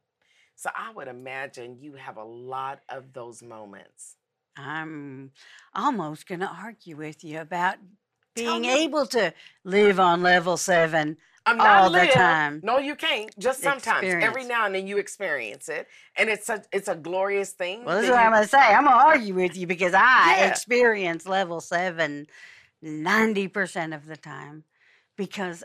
So 0.56 0.70
I 0.76 0.92
would 0.94 1.08
imagine 1.08 1.78
you 1.80 1.94
have 1.94 2.18
a 2.18 2.24
lot 2.24 2.80
of 2.90 3.14
those 3.14 3.44
moments. 3.44 4.16
I'm 4.58 5.32
almost 5.74 6.28
going 6.28 6.40
to 6.40 6.48
argue 6.50 6.96
with 6.96 7.24
you 7.24 7.42
about 7.42 7.76
being 8.36 8.62
me. 8.62 8.84
able 8.86 9.06
to 9.08 9.34
live 9.64 10.00
on 10.00 10.24
level 10.24 10.58
seven. 10.58 11.18
I'm 11.46 11.62
All 11.62 11.90
the 11.90 12.08
time. 12.08 12.62
No, 12.64 12.80
you 12.80 12.96
can't. 12.96 13.38
Just 13.38 13.62
sometimes. 13.62 14.08
Every 14.08 14.46
now 14.46 14.66
and 14.66 14.74
then 14.74 14.88
you 14.88 14.98
experience 14.98 15.70
it, 15.70 15.88
and 16.18 16.28
it's 16.30 16.50
a 16.50 16.64
it's 16.72 16.88
a 16.88 16.96
glorious 16.96 17.52
thing. 17.52 17.86
Well, 17.86 17.98
this 17.98 18.06
is 18.06 18.12
what 18.12 18.20
I'm 18.22 18.32
going 18.32 18.44
to 18.44 18.50
say. 18.50 18.58
I'm 18.58 18.86
going 18.86 18.98
to 18.98 19.06
argue 19.06 19.36
with 19.36 19.56
you 19.56 19.68
because 19.68 19.94
I 19.94 20.38
Yeah. 20.40 20.50
experience 20.50 21.28
level 21.28 21.62
seven 21.62 22.26
90% 22.84 23.96
of 23.96 24.06
the 24.06 24.18
time 24.18 24.64
because 25.16 25.64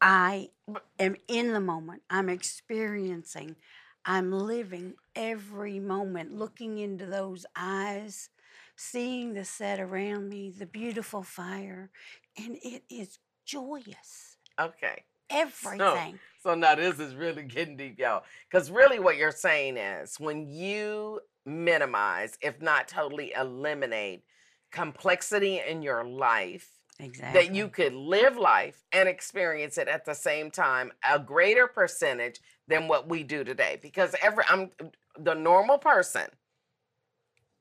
I 0.00 0.50
am 0.98 1.16
in 1.28 1.52
the 1.52 1.60
moment. 1.60 2.02
I'm 2.10 2.28
experiencing. 2.28 3.56
I'm 4.04 4.32
living 4.32 4.94
every 5.14 5.78
moment, 5.78 6.32
looking 6.32 6.78
into 6.78 7.06
those 7.06 7.44
eyes, 7.56 8.30
seeing 8.76 9.34
the 9.34 9.44
set 9.44 9.78
around 9.80 10.28
me, 10.28 10.50
the 10.50 10.66
beautiful 10.66 11.22
fire, 11.22 11.90
and 12.38 12.56
it 12.62 12.82
is 12.90 13.18
joyous. 13.44 14.36
okay. 14.58 15.04
Everything. 15.32 16.18
So 16.42 16.56
now 16.56 16.74
this 16.74 16.98
is 16.98 17.14
really 17.14 17.44
getting 17.44 17.76
deep, 17.76 18.00
y'all. 18.00 18.24
Because 18.50 18.68
really, 18.68 18.98
what 18.98 19.16
you're 19.16 19.30
saying 19.30 19.76
is 19.76 20.18
when 20.18 20.48
you 20.48 21.20
minimize, 21.46 22.36
if 22.42 22.60
not 22.60 22.88
totally 22.88 23.32
eliminate, 23.38 24.24
complexity 24.72 25.60
in 25.68 25.82
your 25.82 26.04
life, 26.04 26.79
exactly. 27.02 27.40
that 27.40 27.54
you 27.54 27.68
could 27.68 27.94
live 27.94 28.36
life 28.36 28.84
and 28.92 29.08
experience 29.08 29.78
it 29.78 29.88
at 29.88 30.04
the 30.04 30.14
same 30.14 30.50
time, 30.50 30.92
a 31.08 31.18
greater 31.18 31.66
percentage 31.66 32.40
than 32.68 32.88
what 32.88 33.08
we 33.08 33.22
do 33.22 33.44
today. 33.44 33.78
Because 33.80 34.14
every 34.22 34.44
I'm 34.48 34.70
the 35.18 35.34
normal 35.34 35.78
person, 35.78 36.26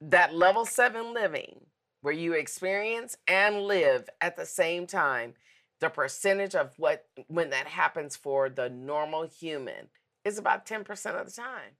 that 0.01 0.33
level 0.33 0.65
seven 0.65 1.13
living, 1.13 1.61
where 2.01 2.13
you 2.13 2.33
experience 2.33 3.17
and 3.27 3.63
live 3.63 4.09
at 4.21 4.37
the 4.37 4.45
same 4.45 4.87
time, 4.87 5.33
the 5.79 5.89
percentage 5.89 6.55
of 6.55 6.73
what 6.77 7.05
when 7.27 7.49
that 7.49 7.67
happens 7.67 8.15
for 8.15 8.49
the 8.49 8.69
normal 8.69 9.23
human 9.23 9.87
is 10.25 10.37
about 10.37 10.65
10% 10.65 10.89
of 11.19 11.25
the 11.25 11.31
time. 11.31 11.71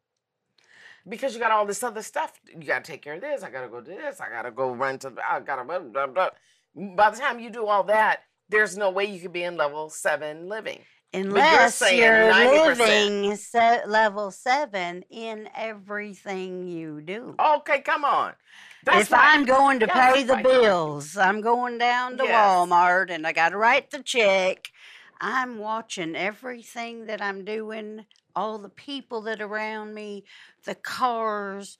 Because 1.07 1.33
you 1.33 1.39
got 1.39 1.51
all 1.51 1.65
this 1.65 1.83
other 1.83 2.01
stuff. 2.01 2.39
You 2.47 2.65
gotta 2.65 2.83
take 2.83 3.01
care 3.01 3.15
of 3.15 3.21
this. 3.21 3.43
I 3.43 3.49
gotta 3.49 3.69
go 3.69 3.81
do 3.81 3.95
this. 3.95 4.19
I 4.19 4.29
gotta 4.29 4.51
go 4.51 4.71
run 4.71 4.99
to 4.99 5.09
the 5.09 5.21
I 5.27 5.39
blah, 5.39 6.07
blah. 6.07 6.29
By 6.75 7.09
the 7.09 7.17
time 7.17 7.39
you 7.39 7.49
do 7.49 7.65
all 7.65 7.83
that, 7.85 8.21
there's 8.49 8.77
no 8.77 8.89
way 8.89 9.05
you 9.05 9.19
could 9.19 9.33
be 9.33 9.43
in 9.43 9.57
level 9.57 9.89
seven 9.89 10.47
living. 10.47 10.79
Unless 11.11 11.81
you're 11.91 12.31
90%. 12.31 12.77
living 12.77 13.35
se- 13.35 13.85
level 13.87 14.29
seven 14.29 15.03
in 15.09 15.49
everything 15.55 16.67
you 16.67 17.01
do. 17.01 17.35
Okay, 17.39 17.81
come 17.81 18.05
on. 18.05 18.33
That's 18.85 19.07
if 19.07 19.11
right. 19.11 19.33
I'm 19.33 19.45
going 19.45 19.79
to 19.79 19.87
pay 19.87 20.23
the 20.23 20.35
right. 20.35 20.43
bills, 20.43 21.17
I'm 21.17 21.41
going 21.41 21.79
down 21.79 22.17
to 22.17 22.23
Yes. 22.23 22.33
Walmart 22.35 23.09
and 23.09 23.25
I 23.25 23.33
got 23.33 23.49
to 23.49 23.57
write 23.57 23.89
the 23.89 24.03
check. 24.03 24.69
I'm 25.19 25.57
watching 25.57 26.15
everything 26.15 27.07
that 27.07 27.21
I'm 27.21 27.43
doing, 27.43 28.05
all 28.35 28.57
the 28.57 28.69
people 28.69 29.21
that 29.21 29.41
are 29.41 29.47
around 29.47 29.93
me, 29.93 30.23
the 30.63 30.75
cars, 30.75 31.77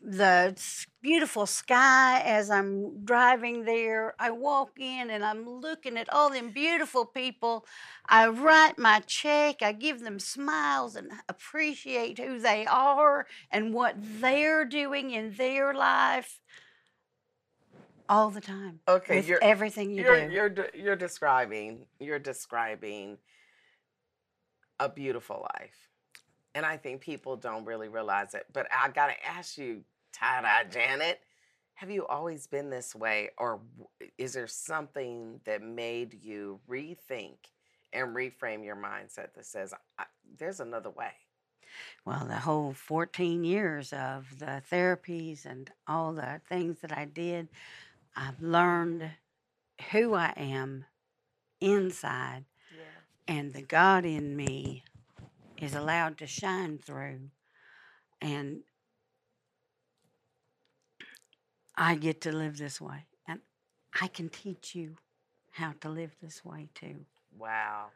the 0.00 0.56
beautiful 1.02 1.46
sky 1.46 2.20
as 2.24 2.50
I'm 2.50 3.04
driving 3.04 3.64
there. 3.64 4.14
I 4.18 4.30
walk 4.30 4.78
in 4.78 5.10
and 5.10 5.24
I'm 5.24 5.48
looking 5.48 5.96
at 5.96 6.12
all 6.12 6.30
them 6.30 6.50
beautiful 6.50 7.04
people. 7.04 7.66
I 8.08 8.28
write 8.28 8.78
my 8.78 9.00
check, 9.00 9.62
I 9.62 9.72
give 9.72 10.00
them 10.00 10.18
smiles 10.18 10.96
and 10.96 11.10
appreciate 11.28 12.18
who 12.18 12.38
they 12.38 12.64
are 12.66 13.26
and 13.50 13.74
what 13.74 13.96
they're 13.98 14.64
doing 14.64 15.10
in 15.10 15.34
their 15.34 15.74
life 15.74 16.40
all 18.08 18.30
the 18.30 18.40
time. 18.40 18.80
Okay, 18.88 19.16
with 19.16 19.28
you're 19.28 19.42
everything 19.42 19.90
you 19.90 20.02
you're 20.02 20.28
do. 20.28 20.32
you're 20.32 20.66
you're 20.74 20.96
describing 20.96 21.86
you're 22.00 22.18
describing 22.18 23.18
a 24.80 24.88
beautiful 24.88 25.46
life, 25.58 25.90
and 26.58 26.66
I 26.66 26.76
think 26.76 27.00
people 27.00 27.36
don't 27.36 27.64
really 27.64 27.88
realize 27.88 28.34
it. 28.34 28.46
But 28.52 28.66
I 28.76 28.88
gotta 28.88 29.14
ask 29.24 29.56
you, 29.56 29.84
tie-dye 30.12 30.64
Janet, 30.70 31.20
have 31.74 31.88
you 31.88 32.04
always 32.08 32.48
been 32.48 32.68
this 32.68 32.96
way, 32.96 33.30
or 33.38 33.60
is 34.18 34.32
there 34.32 34.48
something 34.48 35.40
that 35.44 35.62
made 35.62 36.18
you 36.24 36.58
rethink 36.68 37.36
and 37.92 38.08
reframe 38.16 38.64
your 38.64 38.74
mindset 38.74 39.34
that 39.36 39.46
says 39.46 39.72
there's 40.36 40.58
another 40.60 40.90
way? 40.90 41.12
well, 42.04 42.24
the 42.26 42.38
whole 42.40 42.72
14 42.72 43.44
years 43.44 43.92
of 43.92 44.40
the 44.40 44.62
therapies 44.72 45.46
and 45.46 45.70
all 45.86 46.12
the 46.12 46.40
things 46.48 46.80
that 46.80 46.96
I 46.96 47.04
did, 47.04 47.48
I've 48.16 48.42
learned 48.42 49.10
who 49.92 50.14
I 50.14 50.32
am 50.36 50.86
inside, 51.60 52.46
Yeah. 52.76 52.84
and 53.28 53.52
the 53.52 53.62
God 53.62 54.04
in 54.04 54.34
me 54.36 54.82
is 55.60 55.74
allowed 55.74 56.18
to 56.18 56.26
shine 56.26 56.78
through. 56.78 57.30
And 58.20 58.60
I 61.76 61.94
get 61.94 62.20
to 62.22 62.32
live 62.32 62.58
this 62.58 62.80
way. 62.80 63.04
And 63.26 63.40
I 64.00 64.08
can 64.08 64.28
teach 64.28 64.74
you 64.74 64.96
how 65.52 65.74
to 65.80 65.88
live 65.88 66.14
this 66.22 66.44
way 66.44 66.68
too. 66.74 67.04
Wow. 67.36 67.86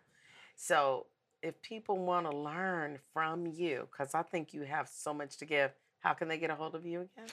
So 0.57 1.07
if 1.43 1.61
people 1.63 1.99
want 1.99 2.29
to 2.31 2.37
learn 2.37 2.99
from 3.13 3.47
you, 3.47 3.89
because 3.91 4.15
I 4.15 4.23
think 4.23 4.55
you 4.55 4.63
have 4.63 4.89
so 4.89 5.13
much 5.13 5.37
to 5.39 5.45
give, 5.45 5.73
how 6.01 6.13
can 6.15 6.29
they 6.29 6.39
get 6.39 6.51
a 6.51 6.55
hold 6.55 6.75
of 6.75 6.87
you 6.87 7.01
again? 7.01 7.27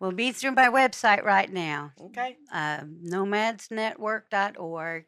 We'll 0.00 0.12
be 0.12 0.32
through 0.32 0.52
my 0.52 0.68
website 0.68 1.22
right 1.22 1.50
now, 1.52 1.92
Okay. 2.00 2.36
uh, 2.52 2.80
nomadsnetwork.org. 2.80 5.04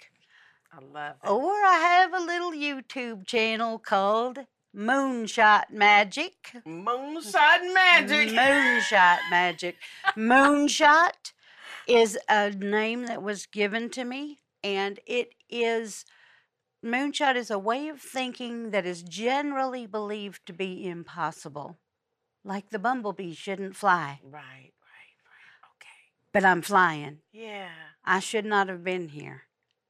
I 0.73 0.79
love 0.93 1.17
it. 1.25 1.29
Or 1.29 1.53
I 1.53 1.79
have 1.79 2.15
a 2.15 2.21
little 2.21 2.53
YouTube 2.53 3.27
channel 3.27 3.79
called 3.81 4.39
Moonshot 4.77 5.71
Magic. 5.71 6.53
Moonshot 6.67 7.73
magic. 7.73 8.29
Moonshot 8.29 9.19
Magic. 9.31 9.77
Moonshot 10.15 11.33
is 11.89 12.19
a 12.29 12.51
name 12.51 13.07
that 13.07 13.23
was 13.23 13.47
given 13.47 13.89
to 13.91 14.05
me, 14.05 14.41
and 14.62 15.01
it 15.07 15.31
is 15.49 16.05
moonshot 16.85 17.37
is 17.37 17.51
a 17.51 17.59
way 17.59 17.89
of 17.89 18.01
thinking 18.03 18.71
that 18.71 18.85
is 18.85 19.03
generally 19.03 19.87
believed 19.87 20.45
to 20.45 20.53
be 20.53 20.87
impossible. 20.87 21.79
Like 22.45 22.69
the 22.69 22.79
bumblebee 22.79 23.33
shouldn't 23.35 23.77
fly, 23.77 24.21
Right, 24.23 24.33
right, 24.33 24.73
right. 25.25 25.71
Okay. 25.75 26.12
but 26.33 26.45
I'm 26.45 26.61
flying. 26.61 27.21
Yeah. 27.33 27.71
I 28.05 28.21
should 28.21 28.45
not 28.45 28.69
have 28.69 28.85
been 28.85 29.09
here, 29.09 29.45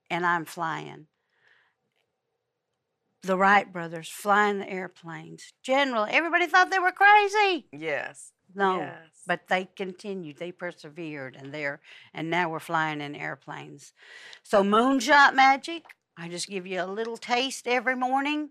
and 0.08 0.24
I'm 0.24 0.44
flying. 0.44 1.08
The 3.22 3.36
Wright 3.36 3.70
brothers 3.72 4.08
flying 4.08 4.58
the 4.58 4.68
airplanes. 4.70 5.52
General, 5.62 6.06
everybody 6.08 6.46
thought 6.46 6.70
they 6.70 6.78
were 6.78 6.92
crazy. 6.92 7.66
Yes. 7.72 8.32
No, 8.54 8.78
Yes. 8.78 9.22
but 9.26 9.48
they 9.48 9.68
continued. 9.76 10.38
They 10.38 10.52
persevered, 10.52 11.36
and 11.36 11.52
they're 11.52 11.80
and 12.14 12.30
now 12.30 12.48
we're 12.48 12.60
flying 12.60 13.00
in 13.00 13.14
airplanes. 13.16 13.92
So 14.44 14.62
moonshot 14.62 15.34
magic. 15.34 15.84
I 16.16 16.28
just 16.28 16.48
give 16.48 16.66
you 16.66 16.80
a 16.82 16.86
little 16.86 17.16
taste 17.16 17.66
every 17.66 17.96
morning 17.96 18.50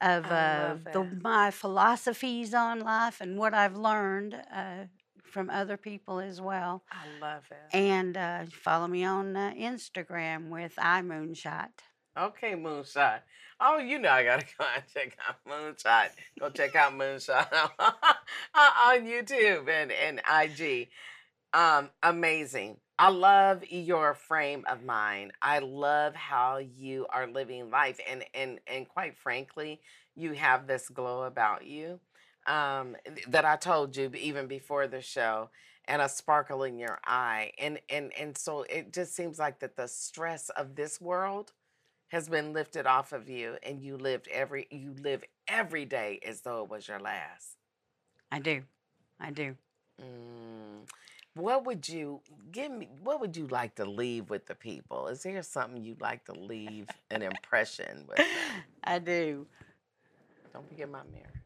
of 0.00 0.24
uh, 0.26 0.76
the, 0.92 1.04
my 1.20 1.50
philosophies 1.50 2.54
on 2.54 2.80
life 2.80 3.20
and 3.20 3.36
what 3.36 3.52
I've 3.54 3.76
learned 3.76 4.34
uh, 4.54 4.84
from 5.24 5.50
other 5.50 5.76
people 5.76 6.20
as 6.20 6.40
well. 6.40 6.82
I 6.90 7.04
love 7.20 7.44
it. 7.50 7.76
And 7.76 8.16
uh, 8.16 8.44
follow 8.62 8.86
me 8.86 9.04
on 9.04 9.36
uh, 9.36 9.52
Instagram 9.58 10.48
with 10.48 10.76
iMoonshot. 10.76 11.68
Okay, 12.16 12.52
Moonshot. 12.52 13.20
Oh, 13.58 13.78
you 13.78 13.98
know 13.98 14.10
I 14.10 14.24
gotta 14.24 14.44
go 14.58 14.66
and 14.74 14.84
check 14.92 15.16
out 15.26 15.36
Moonshot. 15.48 16.10
Go 16.38 16.50
check 16.50 16.76
out 16.76 16.92
Moonshot 16.92 17.50
on 18.54 19.06
YouTube 19.06 19.68
and, 19.68 19.92
and 19.92 20.20
IG. 20.42 20.88
Um, 21.54 21.90
amazing. 22.02 22.78
I 22.98 23.08
love 23.08 23.64
your 23.70 24.14
frame 24.14 24.64
of 24.68 24.84
mind. 24.84 25.32
I 25.40 25.60
love 25.60 26.14
how 26.14 26.58
you 26.58 27.06
are 27.10 27.26
living 27.26 27.70
life 27.70 27.98
and 28.08 28.24
and 28.34 28.60
and 28.66 28.88
quite 28.88 29.16
frankly, 29.16 29.80
you 30.14 30.32
have 30.32 30.66
this 30.66 30.88
glow 30.88 31.22
about 31.22 31.66
you. 31.66 31.98
Um, 32.46 32.96
that 33.28 33.44
I 33.44 33.56
told 33.56 33.96
you 33.96 34.10
even 34.18 34.48
before 34.48 34.86
the 34.86 35.00
show 35.00 35.50
and 35.86 36.02
a 36.02 36.08
sparkle 36.08 36.62
in 36.64 36.78
your 36.78 36.98
eye. 37.06 37.52
And 37.58 37.80
and 37.88 38.12
and 38.18 38.36
so 38.36 38.62
it 38.62 38.92
just 38.92 39.16
seems 39.16 39.38
like 39.38 39.60
that 39.60 39.76
the 39.76 39.88
stress 39.88 40.50
of 40.50 40.74
this 40.74 41.00
world 41.00 41.52
has 42.12 42.28
been 42.28 42.52
lifted 42.52 42.86
off 42.86 43.12
of 43.12 43.28
you 43.30 43.56
and 43.62 43.82
you 43.82 43.96
lived 43.96 44.28
every 44.28 44.68
you 44.70 44.94
live 45.00 45.24
every 45.48 45.86
day 45.86 46.20
as 46.26 46.42
though 46.42 46.62
it 46.62 46.70
was 46.70 46.88
your 46.88 47.00
last 47.00 47.56
I 48.32 48.40
do. 48.40 48.62
I 49.20 49.30
do. 49.30 49.56
Mm. 50.02 50.88
what 51.34 51.64
would 51.66 51.88
you 51.88 52.20
give 52.50 52.72
me 52.72 52.88
what 53.02 53.20
would 53.20 53.36
you 53.36 53.46
like 53.48 53.74
to 53.76 53.84
leave 53.84 54.30
with 54.30 54.46
the 54.46 54.54
people 54.54 55.08
is 55.08 55.22
there 55.22 55.42
something 55.42 55.84
you'd 55.84 56.00
like 56.00 56.24
to 56.24 56.32
leave 56.32 56.88
an 57.10 57.22
impression 57.22 58.04
with 58.08 58.16
them? 58.18 58.26
I 58.84 58.98
do. 58.98 59.46
don't 60.52 60.68
forget 60.68 60.90
my 60.90 61.02
mirror 61.12 61.42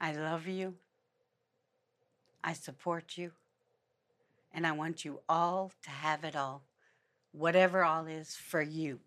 I 0.00 0.12
love 0.12 0.48
you. 0.48 0.74
I 2.44 2.52
support 2.52 3.16
you. 3.18 3.32
And 4.54 4.66
I 4.66 4.72
want 4.72 5.04
you 5.04 5.20
all 5.28 5.72
to 5.82 5.90
have 5.90 6.24
it 6.24 6.36
all, 6.36 6.64
whatever 7.32 7.84
all 7.84 8.06
is 8.06 8.34
for 8.36 8.62
you. 8.62 9.00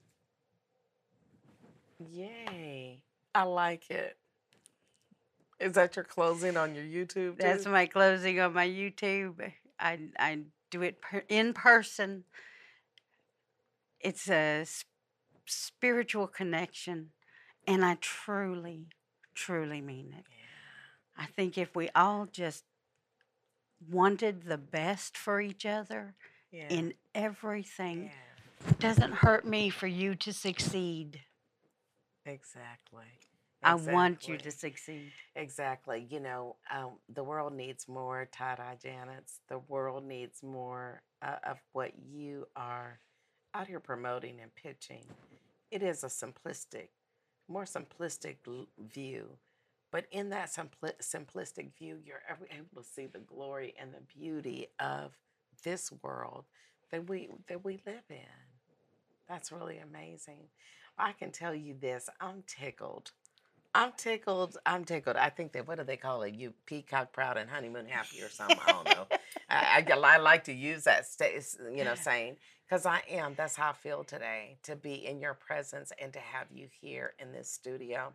yay 2.12 3.02
i 3.34 3.44
like 3.44 3.90
it 3.90 4.18
is 5.60 5.74
that 5.74 5.96
your 5.96 6.04
closing 6.04 6.58
on 6.58 6.76
your 6.76 6.84
youtube 6.84 7.38
That's 7.38 7.66
my 7.66 7.86
closing 7.86 8.40
on 8.42 8.54
my 8.54 8.68
YouTube. 8.68 9.52
I, 9.80 10.00
I 10.20 10.40
do 10.70 10.82
it 10.82 11.02
per, 11.02 11.24
in 11.30 11.54
person. 11.54 12.26
It's 14.02 14.30
a 14.30 14.62
s- 14.62 14.84
spiritual 15.46 16.28
connection, 16.28 17.12
and 17.66 17.84
I 17.86 17.98
truly, 18.02 18.88
truly 19.34 19.82
mean 19.82 20.14
it. 20.18 20.26
I 21.18 21.26
think 21.28 21.58
if 21.58 21.76
we 21.76 21.90
all 21.96 22.28
just 22.30 22.66
wanted 23.90 24.44
the 24.44 24.58
best 24.58 25.18
for 25.18 25.42
each 25.42 25.66
other 25.66 26.16
yeah. 26.52 26.68
in 26.70 26.94
everything, 27.14 28.12
yeah. 28.12 28.70
it 28.72 28.80
doesn't 28.80 29.14
hurt 29.14 29.46
me 29.46 29.70
for 29.70 29.88
you 29.88 30.16
to 30.16 30.34
succeed. 30.34 31.22
exactly 32.26 33.06
I 33.66 33.74
want 33.74 34.28
you 34.28 34.38
to 34.38 34.52
succeed. 34.52 35.12
Exactly. 35.36 36.06
You 36.10 36.20
know, 36.20 36.56
um, 36.72 36.92
the 37.14 37.24
world 37.24 37.54
needs 37.54 37.88
more 37.88 38.28
tie 38.32 38.56
dye 38.56 38.78
Janets. 38.84 39.40
The 39.50 39.58
world 39.58 40.06
needs 40.06 40.44
more 40.44 41.02
uh, 41.24 41.38
of 41.44 41.58
what 41.74 41.94
you 41.98 42.46
are 42.56 43.00
out 43.56 43.68
here 43.68 43.80
promoting 43.80 44.40
and 44.40 44.54
pitching. 44.54 45.04
It 45.72 45.82
is 45.82 46.04
a 46.04 46.08
simplistic, 46.08 46.90
more 47.48 47.64
simplistic 47.64 48.36
view. 48.78 49.30
But 49.96 50.08
in 50.12 50.28
that 50.32 50.50
simpli- 50.50 51.00
simplistic 51.02 51.74
view, 51.74 52.00
you're 52.06 52.22
able 52.52 52.84
to 52.84 52.86
see 52.86 53.06
the 53.06 53.20
glory 53.20 53.74
and 53.80 53.94
the 53.94 54.02
beauty 54.02 54.68
of 54.78 55.14
this 55.64 55.90
world 56.04 56.44
that 56.92 57.08
we 57.08 57.30
that 57.48 57.64
we 57.64 57.80
live 57.86 58.04
in. 58.10 58.18
That's 59.30 59.54
really 59.54 59.78
amazing. 59.78 60.50
I 60.98 61.14
can 61.14 61.32
tell 61.32 61.56
you 61.56 61.76
this: 61.80 62.10
I'm 62.20 62.44
tickled. 62.46 63.14
I'm 63.76 63.94
tickled. 63.98 64.58
I'm 64.66 64.86
tickled. 64.86 65.18
I 65.18 65.30
think 65.30 65.54
that 65.54 65.68
what 65.68 65.80
do 65.80 65.86
they 65.86 65.98
call 65.98 66.24
it? 66.24 66.36
You 66.36 66.54
peacock 66.66 67.14
proud 67.14 67.38
and 67.38 67.50
honeymoon 67.52 67.88
happy 67.88 68.22
or 68.22 68.30
something. 68.30 68.64
I 68.66 68.72
don't 68.78 68.88
know. 68.88 69.08
I, 69.50 69.86
I, 69.88 69.94
I 70.16 70.18
like 70.18 70.46
to 70.46 70.54
use 70.54 70.86
that, 70.86 71.08
sta- 71.08 71.36
s- 71.38 71.60
you 71.76 71.84
know, 71.86 71.96
saying 71.98 72.38
because 72.68 72.88
I 72.88 73.04
am. 73.12 73.36
That's 73.38 73.58
how 73.58 73.72
I 73.72 73.74
feel 73.74 74.06
today 74.06 74.58
to 74.64 74.78
be 74.78 74.96
in 75.06 75.22
your 75.22 75.36
presence 75.36 75.94
and 76.02 76.14
to 76.14 76.20
have 76.20 76.48
you 76.52 76.70
here 76.82 77.16
in 77.20 77.34
this 77.34 77.52
studio. 77.52 78.14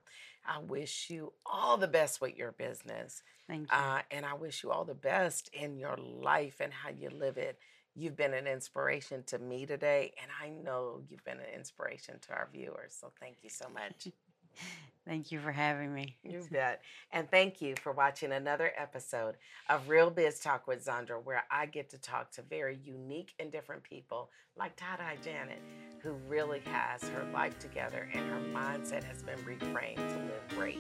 I 0.49 0.61
wish 0.61 1.11
you 1.11 1.35
all 1.47 1.79
the 1.79 1.89
best 1.89 2.23
with 2.23 2.37
your 2.39 2.53
business, 2.53 3.23
Thank 3.49 3.71
you. 3.79 3.79
uh, 3.79 4.01
and 4.11 4.27
I 4.27 4.35
wish 4.35 4.65
you 4.65 4.73
all 4.73 4.87
the 4.87 4.95
best 4.95 5.51
in 5.55 5.79
your 5.79 5.97
life 5.99 6.57
and 6.61 6.73
how 6.73 6.91
you 6.91 7.11
live 7.11 7.39
it. 7.39 7.59
You've 7.95 8.17
been 8.17 8.35
an 8.35 8.49
inspiration 8.49 9.25
to 9.29 9.39
me 9.39 9.67
today, 9.67 10.15
and 10.23 10.31
I 10.43 10.51
know 10.51 11.03
you've 11.09 11.25
been 11.25 11.39
an 11.39 11.55
inspiration 11.55 12.19
to 12.29 12.33
our 12.33 12.49
viewers. 12.53 12.97
So 13.01 13.13
thank 13.21 13.39
you 13.45 13.51
so 13.51 13.67
much. 13.73 14.09
Thank 15.07 15.33
you 15.33 15.41
for 15.41 15.51
having 15.51 15.93
me. 15.95 16.17
You 16.23 16.47
bet. 16.51 16.83
And 17.13 17.31
thank 17.31 17.61
you 17.61 17.75
for 17.83 17.93
watching 17.93 18.33
another 18.33 18.73
episode 18.77 19.37
of 19.69 19.89
Real 19.89 20.11
Biz 20.11 20.41
Talk 20.41 20.67
with 20.69 20.85
Zondra, 20.85 21.23
where 21.23 21.45
I 21.51 21.67
get 21.67 21.91
to 21.91 21.99
talk 21.99 22.31
to 22.33 22.43
very 22.43 22.79
unique 22.85 23.33
and 23.41 23.51
different 23.51 23.83
people 23.83 24.31
like 24.57 24.77
Tie 24.77 24.97
Dye 24.99 25.17
Janet, 25.25 25.63
who 26.03 26.13
really 26.29 26.61
has 26.61 27.03
her 27.09 27.25
life 27.33 27.59
together 27.59 28.09
and 28.13 28.29
her 28.29 28.41
mindset 28.55 29.03
has 29.05 29.23
been 29.23 29.39
reframed 29.39 29.97
to 29.97 30.17
live 30.17 30.49
great. 30.51 30.79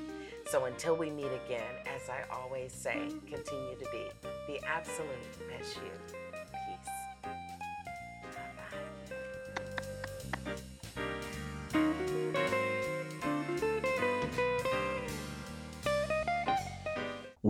So 0.50 0.66
until 0.66 0.96
we 0.96 1.10
meet 1.10 1.30
again, 1.46 1.74
as 1.86 2.08
I 2.08 2.22
always 2.30 2.72
say, 2.72 3.08
continue 3.26 3.76
to 3.78 3.86
be 3.90 4.28
the 4.46 4.60
absolute 4.66 5.48
best 5.48 5.76
you. 5.76 6.29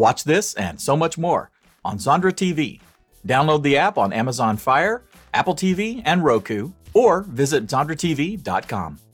Watch 0.00 0.24
this 0.24 0.54
and 0.54 0.80
so 0.80 0.96
much 0.96 1.18
more 1.18 1.50
on 1.84 1.98
Zondra 1.98 2.32
TV. 2.32 2.80
Download 3.28 3.62
the 3.62 3.76
app 3.76 3.98
on 3.98 4.14
Amazon 4.14 4.56
Fire, 4.56 5.02
Apple 5.34 5.54
TV, 5.54 6.00
and 6.06 6.24
Roku, 6.24 6.70
or 6.94 7.20
visit 7.24 7.66
ZondraTV.com. 7.66 9.09